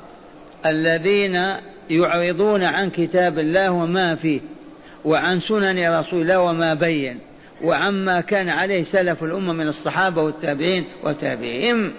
الذين 0.67 1.57
يعرضون 1.91 2.63
عن 2.63 2.91
كتاب 2.91 3.39
الله 3.39 3.71
وما 3.71 4.15
فيه 4.15 4.41
وعن 5.05 5.41
سنن 5.41 5.99
رسول 5.99 6.23
الله 6.23 6.41
وما 6.41 6.75
بين 6.75 7.19
وعما 7.63 8.21
كان 8.21 8.49
عليه 8.49 8.85
سلف 8.85 9.25
الأمة 9.25 9.53
من 9.53 9.69
الصحابة 9.69 10.23
والتابعين 10.23 10.85
وتابعهم 11.05 11.93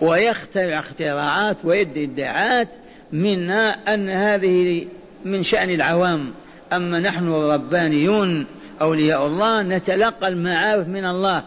ويخترع 0.00 0.78
اختراعات 0.78 1.56
ويدي 1.64 2.04
ادعاءات 2.04 2.68
منا 3.12 3.68
أن 3.94 4.10
هذه 4.10 4.86
من 5.24 5.42
شأن 5.42 5.70
العوام. 5.70 6.32
أما 6.72 7.00
نحن 7.00 7.28
الربانيون 7.28 8.46
أولياء 8.82 9.26
الله 9.26 9.62
نتلقى 9.62 10.28
المعارف 10.28 10.88
من 10.88 11.04
الله. 11.04 11.42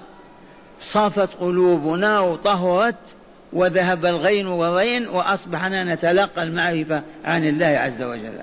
صافت 0.93 1.29
قلوبنا 1.39 2.19
وطهرت 2.19 2.95
وذهب 3.53 4.05
الغين 4.05 4.47
والرين 4.47 5.07
وأصبحنا 5.07 5.95
نتلقى 5.95 6.43
المعرفة 6.43 7.01
عن 7.25 7.43
الله 7.43 7.65
عز 7.65 8.01
وجل. 8.01 8.39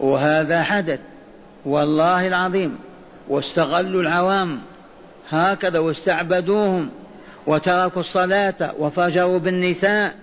وهذا 0.00 0.62
حدث. 0.62 1.00
والله 1.64 2.26
العظيم. 2.26 2.78
واستغلوا 3.28 4.02
العوام. 4.02 4.60
هكذا 5.30 5.78
واستعبدوهم. 5.78 6.90
وتركوا 7.46 8.00
الصلاة 8.00 8.74
وفجروا 8.78 9.38
بالنساء. 9.38 10.14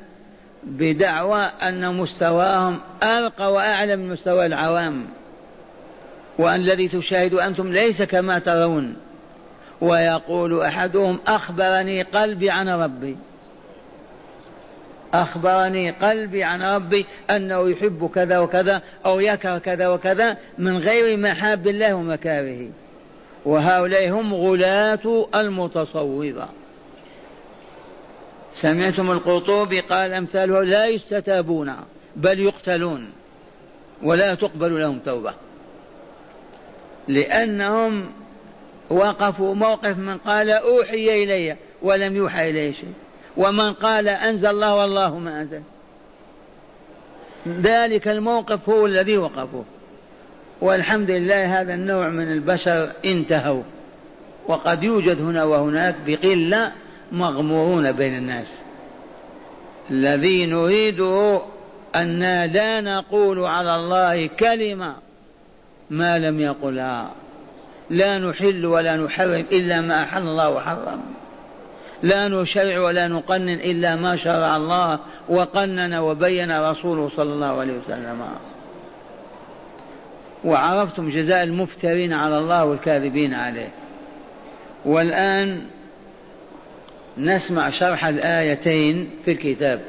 بدعوى 0.63 1.41
أن 1.41 1.95
مستواهم 1.95 2.79
أرقى 3.03 3.53
وأعلى 3.53 3.95
من 3.95 4.09
مستوى 4.09 4.45
العوام 4.45 5.05
وأن 6.37 6.61
الذي 6.61 6.87
تشاهد 6.87 7.33
أنتم 7.33 7.71
ليس 7.71 8.01
كما 8.01 8.39
ترون. 8.39 8.95
ويقول 9.81 10.61
أحدهم 10.61 11.19
أخبرني 11.27 12.01
قلبي 12.01 12.49
عن 12.49 12.69
ربي. 12.69 13.17
أخبرني 15.13 15.91
قلبي 15.91 16.43
عن 16.43 16.61
ربي 16.63 17.05
أنه 17.29 17.69
يحب 17.69 18.09
كذا 18.15 18.39
وكذا 18.39 18.81
أو 19.05 19.19
يكره 19.19 19.57
كذا 19.57 19.87
وكذا 19.87 20.37
من 20.57 20.77
غير 20.77 21.17
محاب 21.17 21.67
الله 21.67 21.93
ومكاره. 21.93 22.69
وهؤلاء 23.45 24.09
هم 24.09 24.33
غلاة 24.33 25.25
المتصوفة 25.35 26.47
سمعتم 28.61 29.11
القرطبي 29.11 29.79
قال 29.79 30.13
أمثاله 30.13 30.63
لا 30.63 30.85
يستتابون 30.85 31.75
بل 32.15 32.39
يقتلون 32.39 33.09
ولا 34.03 34.35
تقبل 34.35 34.79
لهم 34.79 34.99
توبة. 34.99 35.33
لأنهم 37.07 38.05
وقفوا 38.89 39.55
موقف 39.55 39.97
من 39.97 40.17
قال 40.17 40.49
أوحي 40.49 41.23
إلي 41.23 41.55
ولم 41.81 42.15
يوحى 42.15 42.49
إليه 42.49 42.71
شيء. 42.71 42.93
ومن 43.37 43.73
قال 43.73 44.07
أنزل 44.07 44.49
الله 44.49 44.75
والله 44.75 45.17
ما 45.17 45.41
أنزل. 45.41 45.61
ذلك 47.47 48.07
الموقف 48.07 48.69
هو 48.69 48.85
الذي 48.85 49.17
وقفوا 49.17 49.63
والحمد 50.61 51.09
لله 51.09 51.61
هذا 51.61 51.73
النوع 51.73 52.09
من 52.09 52.31
البشر 52.31 52.91
انتهوا. 53.05 53.63
وقد 54.47 54.83
يوجد 54.83 55.21
هنا 55.21 55.43
وهناك 55.43 55.95
بقلة 56.05 56.71
مغمورون 57.11 57.91
بين 57.91 58.17
الناس. 58.17 58.61
الذي 59.91 60.45
نريده 60.45 61.41
أن 61.95 62.19
لا 62.53 62.81
نقول 62.81 63.45
على 63.45 63.75
الله 63.75 64.27
كلمة 64.27 64.95
ما 65.89 66.17
لم 66.17 66.39
يقلها. 66.39 67.11
لا 67.89 68.19
نحل 68.19 68.65
ولا 68.65 68.97
نحرم 68.97 69.45
إلا 69.51 69.81
ما 69.81 70.03
أحل 70.03 70.21
الله 70.21 70.49
وحرم. 70.49 71.01
لا 72.03 72.27
نشرع 72.27 72.79
ولا 72.79 73.07
نقنن 73.07 73.49
إلا 73.49 73.95
ما 73.95 74.17
شرع 74.17 74.55
الله 74.55 74.99
وقنن 75.29 75.93
وبين 75.93 76.59
رسوله 76.59 77.09
صلى 77.15 77.33
الله 77.33 77.59
عليه 77.59 77.73
وسلم. 77.73 78.21
وعرفتم 80.43 81.09
جزاء 81.09 81.43
المفترين 81.43 82.13
على 82.13 82.37
الله 82.37 82.65
والكاذبين 82.65 83.33
عليه. 83.33 83.69
والآن 84.85 85.61
نسمع 87.17 87.69
شرح 87.69 88.05
الآيتين 88.05 89.09
في 89.25 89.31
الكتاب. 89.31 89.81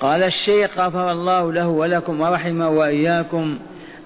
قال 0.00 0.22
الشيخ 0.22 0.78
غفر 0.78 1.10
الله 1.10 1.52
له 1.52 1.68
ولكم 1.68 2.20
ورحمه 2.20 2.70
وإياكم 2.70 3.58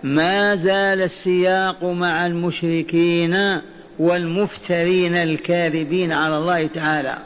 ما 0.03 0.57
زال 0.57 1.03
السياق 1.03 1.85
مع 1.85 2.27
المشركين 2.27 3.61
والمفترين 3.99 5.15
الكاذبين 5.15 6.13
على 6.13 6.39
الله 6.39 6.67
تعالى 6.67 7.19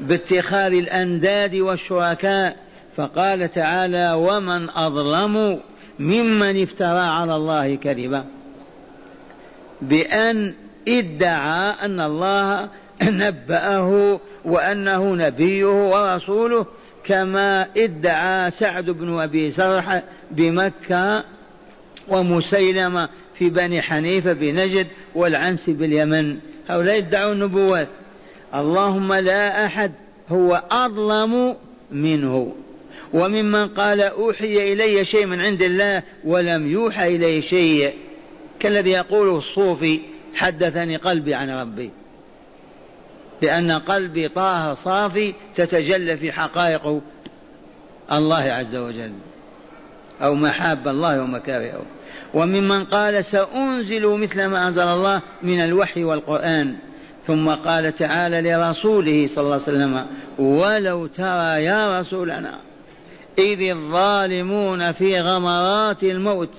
باتخاذ 0.00 0.72
الأنداد 0.72 1.54
والشركاء. 1.54 2.56
فقال 2.96 3.52
تعالى 3.52 4.12
ومن 4.12 4.70
أظلم 4.70 5.60
ممن 5.98 6.62
افترى 6.62 7.00
على 7.00 7.36
الله 7.36 7.74
كذبا. 7.74 8.24
بأن 9.82 10.54
ادعى 10.88 11.74
أن 11.82 12.00
الله 12.00 12.68
نبأه 13.02 14.20
وأنه 14.44 15.14
نبيه 15.14 15.88
ورسوله 15.88 16.66
كما 17.04 17.66
ادعى 17.76 18.50
سعد 18.50 18.84
بن 18.84 19.20
أبي 19.20 19.50
سرح 19.50 20.02
بمكة 20.30 21.24
ومسيلمة 22.08 23.08
في 23.38 23.50
بني 23.50 23.82
حنيفة 23.82 24.32
بنجد 24.32 24.86
والعنس 25.14 25.70
باليمن. 25.70 26.38
هؤلاء 26.68 26.98
ادعوا 26.98 27.32
النبوات. 27.32 27.88
اللهم 28.54 29.12
لا 29.12 29.66
أحد 29.66 29.92
هو 30.28 30.62
أظلم 30.70 31.56
منه. 31.92 32.54
وممن 33.12 33.68
قال 33.68 34.00
أوحي 34.00 34.72
إلي 34.72 35.04
شيء 35.04 35.26
من 35.26 35.40
عند 35.40 35.62
الله 35.62 36.02
ولم 36.24 36.72
يوحى 36.72 37.16
إلي 37.16 37.42
شيء. 37.42 37.92
كالذي 38.60 38.90
يقول 38.90 39.36
الصوفي 39.36 40.00
حدثني 40.34 40.96
قلبي 40.96 41.34
عن 41.34 41.50
ربي. 41.50 41.90
لأن 43.42 43.70
قلبي 43.70 44.28
طه 44.28 44.74
صافي 44.74 45.34
تتجلى 45.54 46.16
في 46.16 46.32
حقائق 46.32 47.00
الله 48.12 48.42
عز 48.42 48.76
وجل 48.76 49.12
أو 50.22 50.34
محاب 50.34 50.88
الله 50.88 51.22
ومكارهه 51.22 51.82
وممن 52.34 52.84
قال 52.84 53.24
سأنزل 53.24 54.06
مثل 54.06 54.44
ما 54.44 54.68
أنزل 54.68 54.88
الله 54.88 55.22
من 55.42 55.60
الوحي 55.60 56.04
والقرآن 56.04 56.76
ثم 57.26 57.48
قال 57.48 57.96
تعالى 57.96 58.40
لرسوله 58.50 59.26
صلى 59.26 59.44
الله 59.44 59.54
عليه 59.54 59.62
وسلم 59.62 60.06
ولو 60.38 61.06
ترى 61.06 61.64
يا 61.64 62.00
رسولنا 62.00 62.58
إذ 63.38 63.60
الظالمون 63.60 64.92
في 64.92 65.20
غمرات 65.20 66.02
الموت 66.02 66.50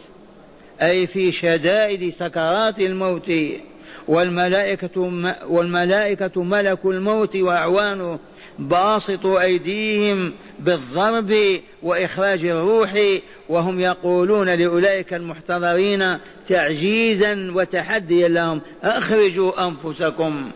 أي 0.82 1.08
في 1.08 1.32
شدائد 1.32 2.14
سكرات 2.14 2.80
الموت 2.80 3.32
والملائكة 4.08 5.02
والملائكة 5.48 6.44
ملك 6.44 6.86
الموت 6.86 7.36
وأعوانه 7.36 8.20
باسطوا 8.60 9.42
أيديهم 9.42 10.34
بالضرب 10.60 11.34
وإخراج 11.84 12.46
الروح 12.46 12.94
وهم 13.50 13.80
يقولون 13.80 14.50
لأولئك 14.50 15.14
المحتضرين 15.14 16.18
تعجيزا 16.50 17.52
وتحديا 17.56 18.28
لهم 18.28 18.62
أخرجوا 18.84 19.68
أنفسكم 19.68 20.52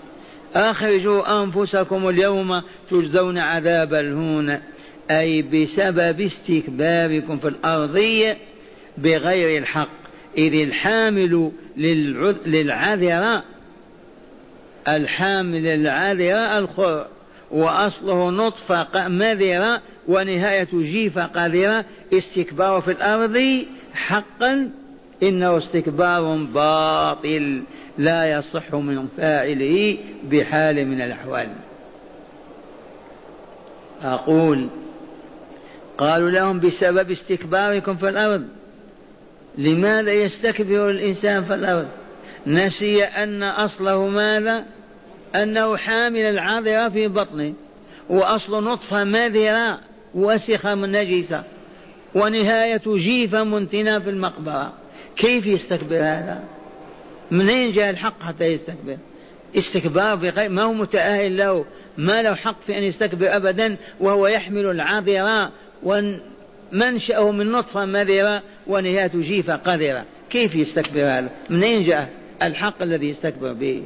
أخرجوا 0.55 1.43
أنفسكم 1.43 2.10
اليوم 2.10 2.62
تجزون 2.91 3.38
عذاب 3.38 3.93
الهون 3.93 4.60
أي 5.12 5.41
بسبب 5.41 6.21
استكباركم 6.21 7.38
في 7.38 7.47
الأرضية 7.47 8.38
بغير 8.97 9.57
الحق. 9.57 10.07
إذ 10.37 10.61
الحامل 10.61 11.51
للعذرة 12.45 13.43
الحامل 14.87 15.63
للعذرة 15.63 16.57
الخر 16.57 17.07
وأصله 17.51 18.29
نطفة 18.29 19.07
مذرة 19.07 19.81
ونهاية 20.07 20.67
جيفة 20.73 21.25
قذرة 21.25 21.85
استكبار 22.13 22.81
في 22.81 22.91
الأرض 22.91 23.65
حقا 23.93 24.69
إنه 25.23 25.57
استكبار 25.57 26.35
باطل 26.37 27.63
لا 27.97 28.37
يصح 28.37 28.73
من 28.73 29.07
فاعله 29.17 29.97
بحال 30.23 30.87
من 30.87 31.01
الأحوال. 31.01 31.49
أقول 34.01 34.67
قالوا 35.97 36.29
لهم 36.29 36.59
بسبب 36.59 37.11
استكباركم 37.11 37.95
في 37.95 38.09
الأرض. 38.09 38.47
لماذا 39.58 40.13
يستكبر 40.13 40.89
الإنسان 40.89 41.46
في 41.46 41.54
الأرض 41.54 41.88
نسي 42.48 43.04
أن 43.04 43.43
أصله 43.43 44.08
ماذا؟ 44.08 44.65
أنه 45.36 45.78
حامل 45.78 46.22
العذرة 46.22 46.89
في 46.89 47.08
بطنه 47.08 47.54
وأصل 48.10 48.63
نطفة 48.63 49.04
مذرة 49.04 49.80
وسخة 50.15 50.76
من 50.76 50.91
نجسة 50.91 51.43
ونهاية 52.15 52.82
جيفة 52.88 53.43
منتنة 53.43 54.00
في 54.00 54.10
المقبرة. 54.10 54.74
كيف 55.17 55.46
يستكبر 55.46 55.96
هذا؟ 55.96 56.43
منين 57.32 57.72
جاء 57.72 57.89
الحق 57.89 58.22
حتى 58.22 58.46
يستكبر؟ 58.46 58.98
استكبار 59.58 60.15
بغير 60.15 60.50
ما 60.50 60.63
هو 60.63 60.74
متأهل 60.74 61.38
له 61.38 61.65
ما 61.98 62.22
له 62.22 62.36
حق 62.36 62.62
في 62.65 62.78
أن 62.78 62.84
يستكبر 62.84 63.36
أبدا 63.36 63.78
وهو 64.00 64.28
يحمل 64.28 64.65
العذرة 64.65 65.52
ومنشأه 65.84 67.32
من 67.32 67.52
نطفة 67.52 67.86
مذرة 67.86 68.43
ونهاية 68.67 69.12
جيفة 69.15 69.56
قذرة. 69.56 70.06
كيف 70.30 70.56
يستكبر 70.56 71.01
هذا؟ 71.01 71.30
منين 71.49 71.84
جاء 71.84 72.10
الحق 72.41 72.82
الذي 72.82 73.10
يستكبر 73.10 73.53
به؟ 73.53 73.84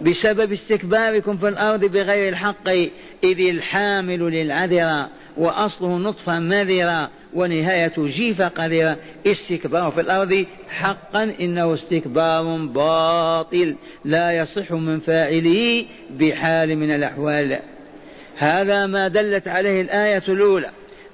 بسبب 0.00 0.52
استكباركم 0.52 1.36
في 1.36 1.48
الأرض 1.48 1.84
بغير 1.84 2.28
الحق 2.28 2.68
إذ 3.24 3.48
الحامل 3.48 4.18
للعذرة 4.18 5.08
وأصله 5.36 5.98
نطفة 5.98 6.38
مذرة 6.38 7.10
ونهاية 7.34 7.92
جيفة 7.98 8.48
قذرة. 8.48 8.96
استكبار 9.26 9.90
في 9.90 10.00
الأرض 10.00 10.46
حقا 10.68 11.22
إنه 11.40 11.74
استكبار 11.74 12.56
باطل 12.66 13.76
لا 14.04 14.32
يصح 14.32 14.72
من 14.72 15.00
فاعله 15.00 15.84
بحال 16.10 16.76
من 16.76 16.90
الأحوال. 16.90 17.58
هذا 18.36 18.86
ما 18.86 19.08
دلت 19.08 19.48
عليه 19.48 19.80
الآية 19.80 20.22
الأولى. 20.28 20.70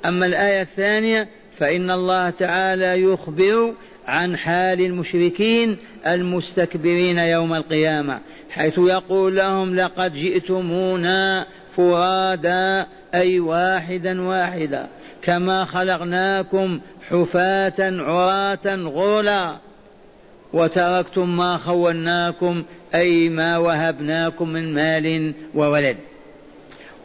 أما 0.07 0.27
الآية 0.27 0.62
الثانية 0.62 1.29
فإن 1.59 1.90
الله 1.90 2.31
تعالى 2.31 3.03
يخبر 3.03 3.75
عن 4.07 4.37
حال 4.37 4.81
المشركين 4.81 5.77
المستكبرين 6.07 7.18
يوم 7.18 7.55
القيامة 7.55 8.21
حيث 8.51 8.79
يقول 8.79 9.37
لهم 9.37 9.75
لقد 9.75 10.14
جئتمونا 10.14 11.47
فرادا 11.77 12.87
أي 13.14 13.40
واحدا 13.40 14.23
واحدا 14.23 14.87
كما 15.23 15.64
خلقناكم 15.64 16.81
حفاة 17.09 17.75
عراة 17.81 18.77
غولا 18.77 19.57
وتركتم 20.53 21.37
ما 21.37 21.57
خولناكم 21.57 22.62
أي 22.94 23.29
ما 23.29 23.59
وهبناكم 23.59 24.49
من 24.49 24.75
مال 24.75 25.35
وولد. 25.55 25.97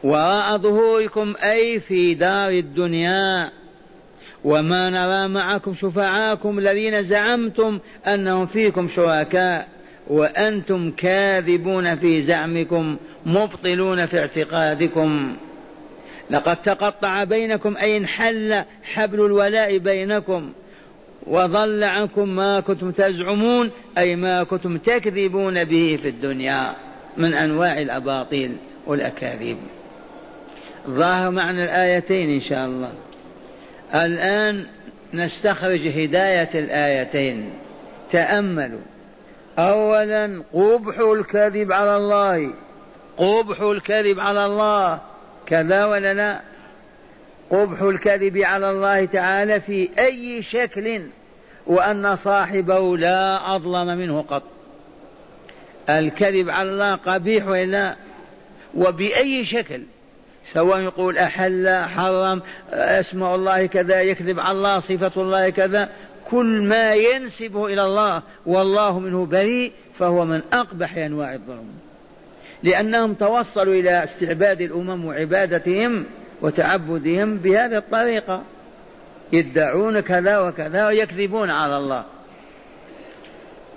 وراء 0.04 0.58
ظهوركم 0.58 1.34
أي 1.44 1.80
في 1.80 2.14
دار 2.14 2.50
الدنيا 2.50 3.52
وما 4.44 4.90
نرى 4.90 5.28
معكم 5.28 5.76
شفعاءكم 5.76 6.60
الذين 6.60 7.04
زعمتم 7.04 7.80
أنهم 8.08 8.46
فيكم 8.46 8.90
شركاء 8.96 9.68
وأنتم 10.08 10.92
كاذبون 10.92 11.96
في 11.96 12.22
زعمكم 12.22 12.98
مبطلون 13.26 14.06
في 14.06 14.20
اعتقادكم 14.20 15.36
لقد 16.30 16.62
تقطع 16.62 17.24
بينكم 17.24 17.78
أي 17.78 17.98
انحل 17.98 18.64
حبل 18.84 19.26
الولاء 19.26 19.78
بينكم 19.78 20.52
وضل 21.28 21.84
عنكم 21.84 22.30
ما 22.30 22.60
كنتم 22.60 22.92
تزعمون 22.92 23.72
أي 23.98 24.16
ما 24.16 24.44
كنتم 24.44 24.78
تكذبون 24.78 25.64
به 25.64 26.00
في 26.02 26.10
الدنيا 26.10 26.76
من 27.18 27.34
أنواع 27.34 27.82
الأباطيل 27.82 28.56
والأكاذيب. 28.88 29.58
ظاهر 30.90 31.32
معنى 31.32 31.64
الآيتين 31.64 32.30
إن 32.30 32.42
شاء 32.42 32.66
الله. 32.66 32.92
الآن 33.96 34.66
نستخرج 35.14 35.88
هداية 35.88 36.50
الآيتين. 36.56 37.50
تأملوا. 38.12 38.82
أولا 39.60 40.44
قبح 40.54 41.00
الكذب 41.00 41.72
على 41.72 41.98
الله. 41.98 42.54
قبح 43.18 43.62
الكذب 43.62 44.20
على 44.20 44.46
الله. 44.46 45.02
كذا 45.46 45.86
ولا 45.86 46.14
لا؟ 46.14 46.40
قبح 47.50 47.82
الكذب 47.82 48.38
على 48.38 48.72
الله 48.72 49.06
تعالى 49.06 49.62
في 49.62 49.90
أي 50.00 50.42
شكل 50.42 51.02
وأن 51.68 52.16
صاحبه 52.16 52.98
لا 52.98 53.56
أظلم 53.56 53.88
منه 53.98 54.22
قط. 54.22 54.44
الكذب 55.90 56.50
على 56.50 56.70
الله 56.70 56.96
قبيح 56.96 57.48
وإلا 57.48 57.96
وبأي 58.74 59.46
شكل؟ 59.46 59.82
سواء 60.54 60.80
يقول 60.80 61.18
أحل 61.18 61.84
حرم 61.84 62.42
اسم 62.72 63.24
الله 63.24 63.66
كذا 63.66 64.02
يكذب 64.02 64.40
على 64.40 64.58
الله 64.58 64.80
صفة 64.80 65.22
الله 65.22 65.50
كذا 65.50 65.90
كل 66.30 66.68
ما 66.68 66.94
ينسبه 66.94 67.66
إلى 67.66 67.84
الله 67.84 68.22
والله 68.46 69.00
منه 69.00 69.26
بريء 69.26 69.72
فهو 70.00 70.26
من 70.26 70.42
أقبح 70.54 70.98
أنواع 70.98 71.34
الظلم. 71.34 71.70
لأنهم 72.64 73.14
توصلوا 73.14 73.74
إلى 73.74 74.04
استعباد 74.04 74.62
الأمم 74.62 75.06
وعبادتهم 75.06 76.06
وتعبدهم 76.42 77.38
بهذه 77.38 77.78
الطريقة. 77.78 78.42
يدعون 79.34 80.00
كذا 80.00 80.40
وكذا 80.40 80.88
ويكذبون 80.88 81.50
على 81.50 81.78
الله. 81.78 82.04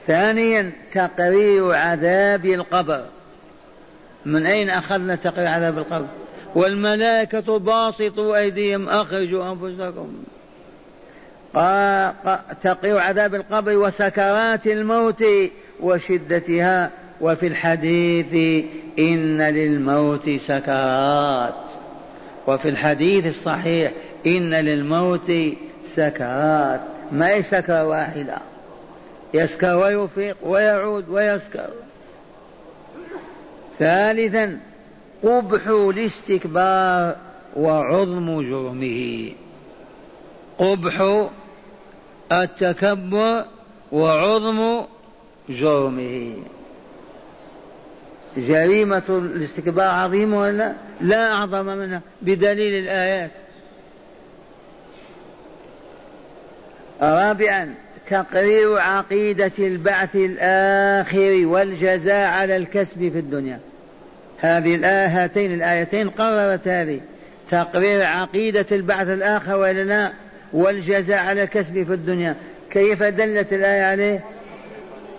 ثانيا 0.06 0.72
تقرير 0.92 1.72
عذاب 1.72 2.44
القبر. 2.44 3.04
من 4.24 4.46
أين 4.46 4.70
أخذنا 4.70 5.16
تقرير 5.16 5.46
عذاب 5.46 5.78
القبر؟ 5.78 6.06
والملائكة 6.56 7.58
باسطوا 7.58 8.36
أيديهم 8.36 8.88
أخرجوا 8.88 9.52
أنفسكم. 9.52 10.24
تقرير 12.62 12.98
عذاب 12.98 13.34
القبر 13.34 13.76
وسكرات 13.76 14.66
الموت 14.66 15.24
وشدتها 15.80 16.90
وفي 17.20 17.46
الحديث 17.46 18.64
إن 18.98 19.42
للموت 19.42 20.30
سكرات. 20.30 21.54
وفي 22.46 22.68
الحديث 22.68 23.26
الصحيح 23.26 23.92
إن 24.26 24.54
للموت 24.54 25.32
سكرات. 25.94 26.80
ما 27.12 27.28
هي 27.28 27.42
سكرة 27.42 27.84
واحدة؟ 27.84 28.38
يسكر 29.34 29.76
ويفيق 29.76 30.36
ويعود 30.42 31.08
ويسكر. 31.08 31.68
ثالثا 33.78 34.58
قبح 35.22 35.66
الاستكبار 35.66 37.16
وعظم 37.56 38.42
جرمه. 38.42 39.32
قبح 40.58 41.26
التكبر 42.32 43.44
وعظم 43.92 44.82
جرمه. 45.48 46.34
جريمة 48.36 49.02
الاستكبار 49.08 49.90
عظيمة 49.90 50.40
ولا 50.40 50.72
لا؟ 51.00 51.32
أعظم 51.32 51.66
منها 51.66 52.00
بدليل 52.22 52.84
الآيات. 52.84 53.30
رابعا 57.02 57.74
تقرير 58.06 58.78
عقيدة 58.78 59.52
البعث 59.58 60.16
الآخر 60.16 61.46
والجزاء 61.46 62.28
على 62.28 62.56
الكسب 62.56 62.98
في 62.98 63.18
الدنيا. 63.18 63.60
هذه 64.46 64.74
الآية 64.74 65.24
هاتين 65.24 65.54
الآيتين 65.54 66.10
قررت 66.10 66.68
هذه 66.68 67.00
تقرير 67.50 68.04
عقيدة 68.04 68.66
البعث 68.72 69.08
الآخر 69.08 69.56
ولا 69.56 69.84
لا 69.84 70.12
والجزاء 70.52 71.18
على 71.18 71.42
الكسب 71.42 71.82
في 71.82 71.92
الدنيا. 71.92 72.34
كيف 72.70 73.02
دلت 73.02 73.52
الآية 73.52 73.82
عليه؟ 73.82 74.24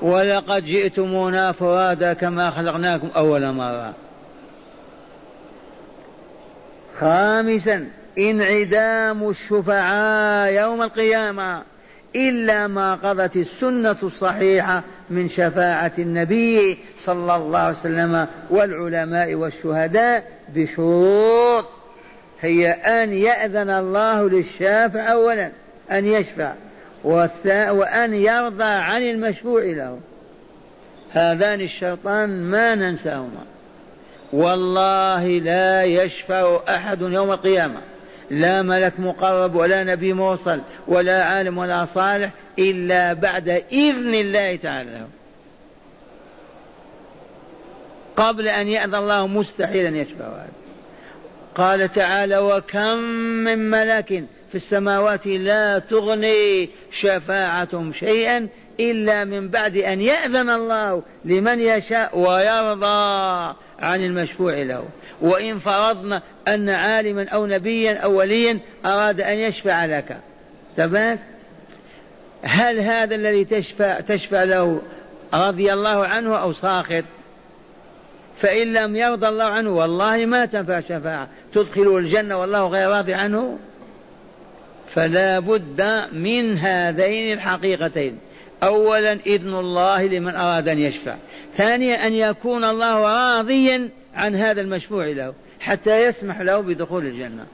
ولقد 0.01 0.65
جئتمونا 0.65 1.51
فرادا 1.51 2.13
كما 2.13 2.51
خلقناكم 2.51 3.07
أول 3.15 3.51
مرة. 3.51 3.93
خامسا 6.99 7.87
انعدام 8.17 9.29
الشفعاء 9.29 10.53
يوم 10.53 10.81
القيامة 10.81 11.61
إلا 12.15 12.67
ما 12.67 12.95
قضت 12.95 13.35
السنة 13.35 13.97
الصحيحة. 14.03 14.83
من 15.09 15.29
شفاعة 15.29 15.91
النبي 15.99 16.77
صلى 16.97 17.35
الله 17.35 17.59
عليه 17.59 17.77
وسلم 17.77 18.27
والعلماء 18.49 19.35
والشهداء 19.35 20.23
بشروط. 20.55 21.65
هي 22.41 22.71
أن 22.71 23.13
يأذن 23.13 23.69
الله 23.69 24.29
للشافع 24.29 25.11
أولا 25.11 25.51
أن 25.91 26.05
يشفع 26.05 26.53
وأن 27.71 28.13
يرضى 28.13 28.63
عن 28.63 29.01
المشفوع 29.01 29.63
له. 29.63 29.99
هذان 31.11 31.61
الشرطان 31.61 32.29
ما 32.43 32.75
ننساهما. 32.75 33.45
والله 34.33 35.27
لا 35.27 35.83
يشفع 35.83 36.59
أحد 36.69 37.01
يوم 37.01 37.31
القيامة. 37.31 37.79
لا 38.29 38.61
ملك 38.61 38.99
مقرب 38.99 39.55
ولا 39.55 39.83
نبي 39.83 40.13
موصل 40.13 40.61
ولا 40.87 41.23
عالم 41.23 41.57
ولا 41.57 41.85
صالح 41.85 42.31
إلا 42.59 43.13
بعد 43.13 43.49
إذن 43.71 44.13
الله 44.15 44.55
تعالى. 44.55 45.07
قبل 48.17 48.47
أن 48.47 48.67
يأذن 48.67 48.95
الله 48.95 49.27
مستحيل 49.27 49.85
أن 49.85 49.95
يشفع. 49.95 50.25
هذا 50.25 50.47
قال 51.55 51.91
تعالى 51.91 52.37
وكم 52.37 52.97
من 53.43 53.69
ملك 53.69 54.23
في 54.49 54.55
السماوات 54.55 55.27
لا 55.27 55.79
تغني 55.79 56.69
شفاعتهم 56.91 57.93
شيئا 57.93 58.47
إلا 58.79 59.23
من 59.23 59.47
بعد 59.47 59.77
أن 59.77 60.01
يأذن 60.01 60.49
الله 60.49 61.03
لمن 61.25 61.59
يشاء 61.59 62.19
ويرضى. 62.19 63.55
عن 63.79 64.03
المشفوع 64.03 64.53
له. 64.53 64.83
وإن 65.21 65.59
فرضنا 65.59 66.21
أن 66.47 66.69
عالما 66.69 67.29
أو 67.29 67.45
نبيا 67.45 67.97
أو 67.97 68.17
وليا 68.17 68.59
أراد 68.85 69.21
أن 69.21 69.39
يشفع 69.39 69.85
لك. 69.85 70.17
تمام؟ 70.77 71.19
هل 72.43 72.79
هذا 72.79 73.15
الذي 73.15 73.45
تشفع 73.45 73.99
تشفع 73.99 74.43
له 74.43 74.81
رضي 75.33 75.73
الله 75.73 76.05
عنه 76.05 76.35
أو 76.35 76.53
ساخط؟ 76.53 77.03
فإن 78.41 78.73
لم 78.73 78.95
يرضى 78.95 79.27
الله 79.27 79.45
عنه 79.45 79.69
والله 79.69 80.25
ما 80.25 80.45
تنفع 80.45 80.79
شفاعة. 80.79 81.27
تدخله 81.53 81.97
الجنة 81.97 82.37
والله 82.37 82.67
غير 82.67 82.89
راضي 82.89 83.13
عنه؟ 83.13 83.59
فلا 84.95 85.39
بد 85.39 86.07
من 86.11 86.57
هذين 86.57 87.33
الحقيقتين. 87.33 88.17
أولا 88.63 89.11
إذن 89.11 89.53
الله 89.53 90.03
لمن 90.03 90.35
أراد 90.35 90.67
أن 90.67 90.79
يشفع. 90.79 91.15
ثانيا 91.57 92.07
أن 92.07 92.13
يكون 92.13 92.63
الله 92.63 92.99
راضيا 92.99 93.89
عن 94.15 94.35
هذا 94.35 94.61
المشفوع 94.61 95.05
له 95.05 95.33
حتى 95.59 96.05
يسمح 96.05 96.41
له 96.41 96.59
بدخول 96.59 97.05
الجنة. 97.05 97.45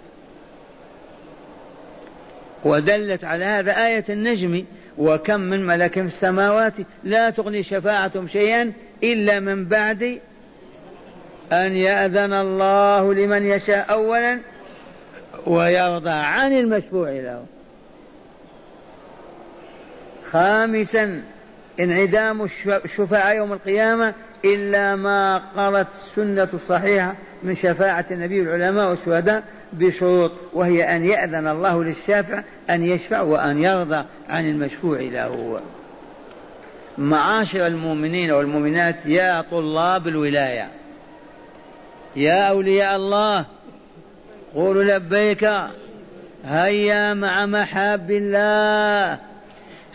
ودلت 2.65 3.23
على 3.23 3.45
هذا 3.45 3.85
آية 3.85 4.05
النجم 4.09 4.65
وكم 4.97 5.39
من 5.39 5.65
ملك 5.65 5.93
في 5.93 6.01
السماوات 6.01 6.73
لا 7.03 7.29
تغني 7.29 7.63
شفاعتهم 7.63 8.27
شيئا 8.27 8.73
إلا 9.03 9.39
من 9.39 9.65
بعد 9.65 10.19
أن 11.51 11.75
يأذن 11.75 12.33
الله 12.33 13.13
لمن 13.13 13.45
يشاء 13.45 13.91
أولا 13.91 14.39
ويرضى 15.47 16.09
عن 16.09 16.53
المشفوع 16.53 17.09
له. 17.09 17.45
خامسا 20.33 21.21
انعدام 21.79 22.47
الشفعاء 22.85 23.35
يوم 23.37 23.53
القيامة 23.53 24.13
إلا 24.45 24.95
ما 24.95 25.37
قرت 25.37 25.87
السنة 25.89 26.47
الصحيحة 26.53 27.15
من 27.43 27.55
شفاعة 27.55 28.05
النبي 28.11 28.41
العلماء 28.41 28.89
والشهداء 28.89 29.43
بشروط 29.73 30.31
وهي 30.53 30.95
أن 30.95 31.05
يأذن 31.05 31.47
الله 31.47 31.83
للشافع 31.83 32.43
أن 32.69 32.85
يشفع 32.85 33.21
وأن 33.21 33.63
يرضى 33.63 34.05
عن 34.29 34.49
المشفوع 34.49 34.99
له. 34.99 35.59
معاشر 36.97 37.67
المؤمنين 37.67 38.31
والمؤمنات 38.31 39.05
يا 39.05 39.41
طلاب 39.51 40.07
الولاية 40.07 40.67
يا 42.15 42.43
أولياء 42.43 42.95
الله 42.95 43.45
قولوا 44.55 44.83
لبيك 44.83 45.49
هيا 46.45 47.13
مع 47.13 47.45
محاب 47.45 48.11
الله. 48.11 49.32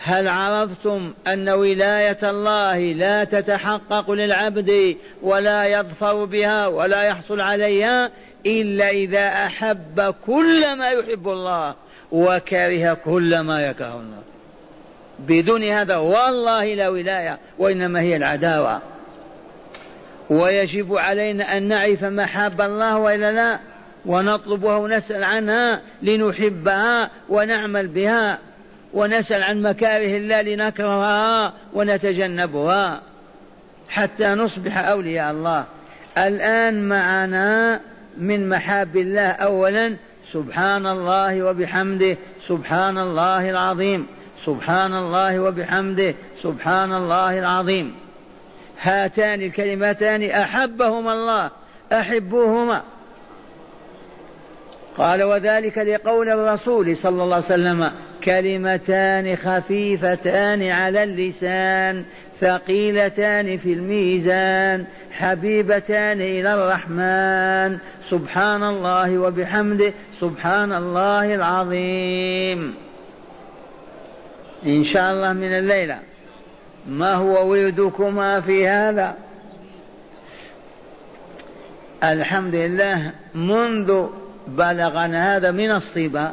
هل 0.01 0.27
عرفتم 0.27 1.13
أن 1.27 1.49
ولاية 1.49 2.17
الله 2.23 2.79
لا 2.79 3.23
تتحقق 3.23 4.11
للعبد 4.11 4.95
ولا 5.21 5.65
يظفر 5.65 6.25
بها 6.25 6.67
ولا 6.67 7.03
يحصل 7.03 7.41
عليها 7.41 8.09
إلا 8.45 8.89
إذا 8.89 9.27
أحب 9.27 10.13
كل 10.25 10.77
ما 10.77 10.89
يحب 10.89 11.27
الله 11.29 11.75
وكره 12.11 12.93
كل 12.93 13.39
ما 13.39 13.67
يكره 13.67 13.93
الله؟ 13.93 14.23
بدون 15.19 15.63
هذا 15.63 15.95
والله 15.95 16.73
لا 16.73 16.89
ولاية 16.89 17.37
وإنما 17.57 18.01
هي 18.01 18.15
العداوة. 18.15 18.81
ويجب 20.29 20.97
علينا 20.97 21.57
أن 21.57 21.63
نعرف 21.63 22.03
محاب 22.03 22.61
الله 22.61 22.97
وإلا 22.97 23.31
لا 23.31 23.59
ونطلبها 24.05 24.75
ونسأل 24.75 25.23
عنها 25.23 25.81
لنحبها 26.01 27.09
ونعمل 27.29 27.87
بها. 27.87 28.37
ونسأل 28.93 29.43
عن 29.43 29.61
مكاره 29.61 30.17
الله 30.17 30.41
لنكرهها 30.41 31.53
ونتجنبها 31.73 33.01
حتى 33.89 34.25
نصبح 34.25 34.77
أولياء 34.77 35.31
الله. 35.31 35.65
الآن 36.17 36.89
معنا 36.89 37.79
من 38.17 38.49
محاب 38.49 38.97
الله 38.97 39.31
أولا 39.31 39.95
سبحان 40.31 40.87
الله 40.87 41.43
وبحمده 41.43 42.17
سبحان 42.47 42.97
الله 42.97 43.49
العظيم 43.49 44.07
سبحان 44.45 44.93
الله 44.93 45.39
وبحمده 45.39 46.15
سبحان 46.43 46.93
الله 46.93 47.39
العظيم. 47.39 47.95
هاتان 48.81 49.41
الكلمتان 49.41 50.23
أحبهما 50.23 51.13
الله 51.13 51.51
أحبوهما. 51.91 52.81
قال 54.97 55.23
وذلك 55.23 55.77
لقول 55.77 56.29
الرسول 56.29 56.97
صلى 56.97 57.23
الله 57.23 57.35
عليه 57.35 57.45
وسلم 57.45 57.91
كلمتان 58.23 59.35
خفيفتان 59.35 60.63
على 60.63 61.03
اللسان 61.03 62.03
ثقيلتان 62.41 63.57
في 63.57 63.73
الميزان 63.73 64.85
حبيبتان 65.11 66.21
إلى 66.21 66.53
الرحمن. 66.53 67.77
سبحان 68.09 68.63
الله 68.63 69.17
وبحمده 69.17 69.93
سبحان 70.19 70.73
الله 70.73 71.35
العظيم. 71.35 72.75
إن 74.65 74.83
شاء 74.83 75.11
الله 75.11 75.33
من 75.33 75.53
الليلة. 75.53 75.99
ما 76.89 77.13
هو 77.13 77.49
وردكما 77.51 78.41
في 78.41 78.67
هذا؟ 78.67 79.15
الحمد 82.03 82.55
لله 82.55 83.11
منذ 83.35 84.07
بلغنا 84.47 85.35
هذا 85.35 85.51
من 85.51 85.71
الصبا 85.71 86.31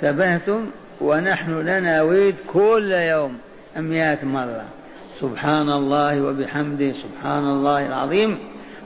تبهتم 0.00 0.66
ونحن 1.00 1.60
لنا 1.60 2.02
ورد 2.02 2.34
كل 2.52 2.92
يوم 2.92 3.38
مئة 3.76 4.24
مرة. 4.24 4.64
سبحان 5.20 5.68
الله 5.68 6.22
وبحمده 6.22 6.92
سبحان 6.92 7.44
الله 7.44 7.86
العظيم. 7.86 8.38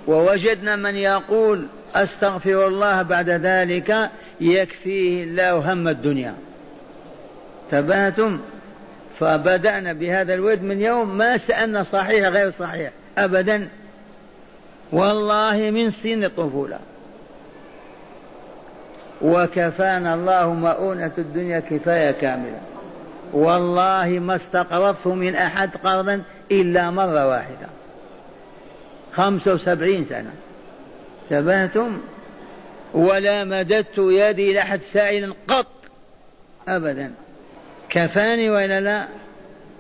ووجدنا 0.07 0.77
من 0.77 0.96
يقول 0.96 1.66
أستغفر 1.94 2.66
الله 2.66 3.03
بعد 3.03 3.29
ذلك 3.31 4.11
يكفيه 4.40 5.25
الله 5.25 5.73
هم 5.73 5.88
الدنيا. 5.88 6.35
تبهتم؟ 7.70 8.40
فبدأنا 9.20 9.92
بهذا 9.92 10.35
الورد 10.35 10.62
من 10.62 10.81
يوم 10.81 11.18
ما 11.18 11.38
سألنا 11.38 11.83
صحيح 11.83 12.29
غير 12.29 12.51
صحيح. 12.51 12.90
أبدا. 13.18 13.68
والله 14.92 15.70
من 15.70 15.90
سن 15.90 16.25
الطفولة 16.25 16.79
وكفانا 19.22 20.14
الله 20.14 20.52
مؤونة 20.52 21.12
الدنيا 21.18 21.61
كفاية 21.61 22.11
كاملة. 22.11 22.61
والله 23.33 24.09
ما 24.09 24.37
استقرضت 24.37 25.06
من 25.06 25.35
أحد 25.35 25.70
قرضا 25.85 26.22
إلا 26.50 26.90
مرة 26.90 27.28
واحدة. 27.28 27.66
خمسة 29.12 29.54
وسبعين 29.54 30.04
سنة. 30.04 30.30
تبهتم 31.30 32.00
ولا 32.94 33.44
مددت 33.44 33.98
يدي 33.98 34.52
لأحد 34.52 34.80
سائل 34.92 35.35
قط. 35.48 35.66
أبدا. 36.68 37.12
كفاني 37.90 38.50
وإلا 38.50 38.80
لا؟ 38.80 39.06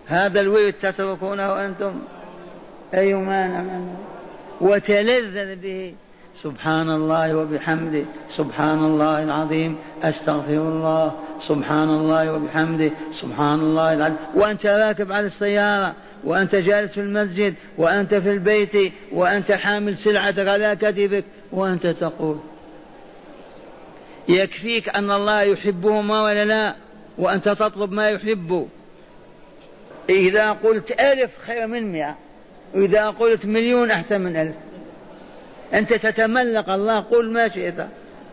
هذا 0.06 0.40
الورد 0.40 0.74
تتركونه 0.82 1.66
أنتم؟ 1.66 2.00
أيما 2.94 3.44
أنا 3.44 3.80
وتلذذ 4.60 5.56
به. 5.56 5.94
سبحان 6.42 6.90
الله 6.90 7.36
وبحمده. 7.36 8.04
سبحان 8.36 8.84
الله 8.84 9.22
العظيم. 9.22 9.76
استغفر 10.02 10.52
الله 10.52 11.12
سبحان 11.48 11.90
الله 11.90 12.32
وبحمده. 12.32 12.90
سبحان 13.20 13.60
الله 13.60 13.92
العظيم. 13.92 14.16
وأنت 14.34 14.66
راكب 14.66 15.12
على 15.12 15.26
السيارة. 15.26 15.94
وأنت 16.24 16.54
جالس 16.54 16.92
في 16.92 17.00
المسجد. 17.00 17.54
وأنت 17.78 18.14
في 18.14 18.30
البيت. 18.30 18.92
وأنت 19.12 19.52
حامل 19.52 19.96
سلعتك 19.96 20.48
على 20.48 20.76
كتفك. 20.76 21.24
وأنت 21.52 21.86
تقول 21.86 22.38
يكفيك 24.28 24.88
أن 24.88 25.10
الله 25.10 25.42
يحبهما 25.42 26.22
ولا 26.22 26.44
لا 26.44 26.74
وأنت 27.18 27.48
تطلب 27.48 27.92
ما 27.92 28.08
يحب 28.08 28.68
إذا 30.10 30.50
قلت 30.50 30.90
ألف 30.90 31.30
خير 31.46 31.66
من 31.66 31.92
مئه 31.92 32.16
واذا 32.74 33.10
قلت 33.10 33.46
مليون 33.46 33.90
أحسن 33.90 34.20
من 34.20 34.36
ألف. 34.36 34.54
أنت 35.74 35.92
تتملق 35.92 36.70
الله 36.70 37.00
قل 37.00 37.32
ما 37.32 37.48
شئت. 37.48 37.74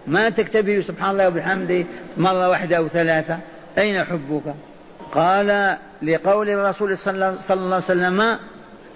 ما 0.07 0.29
تكتبه 0.29 0.81
سبحان 0.87 1.11
الله 1.11 1.27
وبحمده 1.27 1.83
مرة 2.17 2.49
واحدة 2.49 2.77
أو 2.77 2.87
ثلاثة. 2.87 3.37
أين 3.77 4.03
حبك؟ 4.03 4.43
قال 5.11 5.77
لقول 6.01 6.49
الرسول 6.49 6.97
صلى 6.97 7.35
الله 7.49 7.75
عليه 7.75 7.77
وسلم 7.77 8.37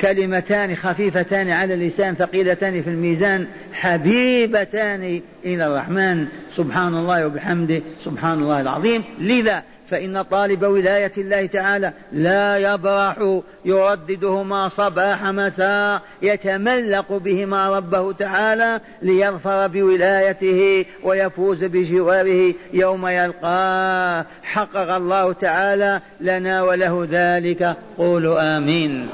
كلمتان 0.02 0.76
خفيفتان 0.76 1.50
على 1.50 1.74
اللسان 1.74 2.16
ثقيلتان 2.16 2.82
في 2.82 2.90
الميزان 2.90 3.48
حبيبتان 3.74 5.22
إلى 5.46 5.68
الرحمن. 5.68 6.28
سبحان 6.56 6.98
الله 6.98 7.26
وبحمده 7.26 7.82
سبحان 8.06 8.40
الله 8.40 8.62
العظيم. 8.62 9.04
لذا 9.20 9.64
فإن 9.92 10.22
طالب 10.22 10.64
ولاية 10.64 11.12
الله 11.18 11.46
تعالى 11.46 11.94
لا 12.12 12.74
يبرح 12.74 13.40
يرددهما 13.66 14.70
صباح 14.70 15.26
مساء 15.26 16.02
يتملق 16.22 17.12
بهما 17.12 17.78
ربه 17.78 18.14
تعالى 18.14 18.80
ليظفر 19.02 19.68
بولايته 19.68 20.86
ويفوز 21.04 21.64
بجواره 21.64 22.54
يوم 22.74 23.08
يلقاه 23.08 24.26
حقق 24.44 24.96
الله 24.96 25.34
تعالى 25.34 26.02
لنا 26.22 26.62
وله 26.62 27.08
ذلك. 27.12 27.76
قولوا 27.98 28.58
آمين. 28.58 29.10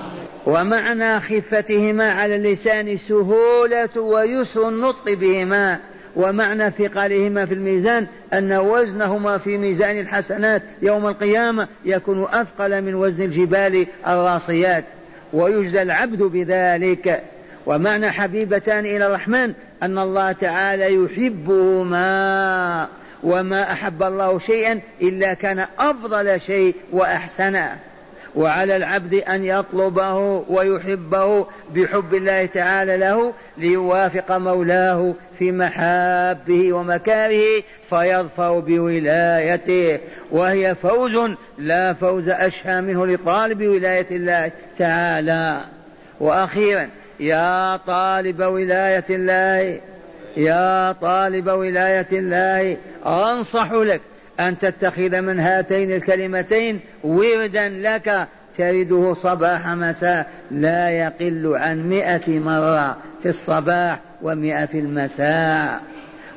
ومعنى 0.45 1.19
خفتهما 1.19 2.11
على 2.11 2.35
اللسان 2.35 2.97
سهولة 2.97 4.01
ويسر 4.01 4.69
النطق 4.69 5.13
بهما. 5.13 5.79
ومعنى 6.17 6.71
ثقلهما 6.71 7.45
في 7.45 7.53
الميزان 7.53 8.07
أن 8.33 8.53
وزنهما 8.53 9.37
في 9.37 9.57
ميزان 9.57 9.99
الحسنات 9.99 10.61
يوم 10.81 11.07
القيامة 11.07 11.67
يكون 11.85 12.23
أثقل 12.23 12.81
من 12.81 12.95
وزن 12.95 13.23
الجبال 13.23 13.87
الراسيات 14.07 14.83
ويجزى 15.33 15.81
العبد 15.81 16.23
بذلك. 16.23 17.23
ومعنى 17.65 18.11
حبيبتان 18.11 18.85
إلى 18.85 19.07
الرحمن 19.07 19.53
أن 19.83 19.99
الله 19.99 20.31
تعالى 20.31 20.95
يحبهما 20.95 22.87
وما 23.23 23.71
أحب 23.71 24.03
الله 24.03 24.39
شيئا 24.39 24.79
إلا 25.01 25.33
كان 25.33 25.65
أفضل 25.79 26.41
شيء 26.41 26.75
وأحسنه. 26.91 27.77
وعلى 28.37 28.75
العبد 28.75 29.13
أن 29.13 29.45
يطلبه 29.45 30.15
ويحبه 30.49 31.45
بحب 31.75 32.13
الله 32.13 32.45
تعالى 32.45 32.97
له 32.97 33.33
ليوافق 33.57 34.37
مولاه 34.37 35.13
في 35.39 35.51
محابه 35.51 36.73
ومكاره 36.73 37.63
فيظفر 37.89 38.59
بولايته. 38.59 39.99
وهي 40.31 40.75
فوز 40.75 41.31
لا 41.57 41.93
فوز 41.93 42.29
أشهى 42.29 42.81
منه 42.81 43.07
لطالب 43.07 43.61
ولاية 43.61 44.07
الله 44.11 44.51
تعالى. 44.79 45.61
وأخيرا 46.19 46.89
يا 47.19 47.77
طالب 47.77 48.39
ولاية 48.39 49.05
الله 49.09 49.79
يا 50.37 50.91
طالب 50.91 51.47
ولاية 51.47 52.07
الله 52.11 52.77
أنصح 53.05 53.71
لك 53.71 54.01
أن 54.39 54.57
تتخذ 54.57 55.21
من 55.21 55.39
هاتين 55.39 55.91
الكلمتين 55.91 56.79
وردا 57.03 57.69
لك 57.69 58.27
ترده 58.57 59.13
صباح 59.13 59.67
مساء 59.67 60.31
لا 60.51 60.89
يقل 60.89 61.55
عن 61.55 61.89
مئة 61.89 62.39
مرة 62.39 62.97
في 63.23 63.29
الصباح 63.29 63.99
ومئة 64.21 64.65
في 64.65 64.79
المساء. 64.79 65.81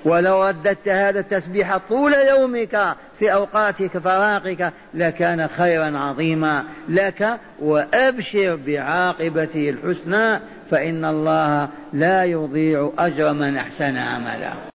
ولو 0.05 0.45
رددت 0.45 0.89
هذا 0.89 1.21
التسبيح 1.21 1.77
طول 1.77 2.15
يومك 2.15 2.95
في 3.19 3.33
أوقاتك 3.33 3.99
فراقك 3.99 4.73
لكان 4.95 5.49
خيرا 5.49 5.99
عظيما 5.99 6.65
لك 6.89 7.39
وأبشر 7.59 8.59
بعاقبته 8.67 9.71
الحسنى 9.71 10.41
فإن 10.71 11.05
الله 11.05 11.69
لا 11.93 12.25
يضيع 12.25 12.93
أجر 12.99 13.33
من 13.33 13.57
أحسن 13.57 13.97
عملا 13.97 14.53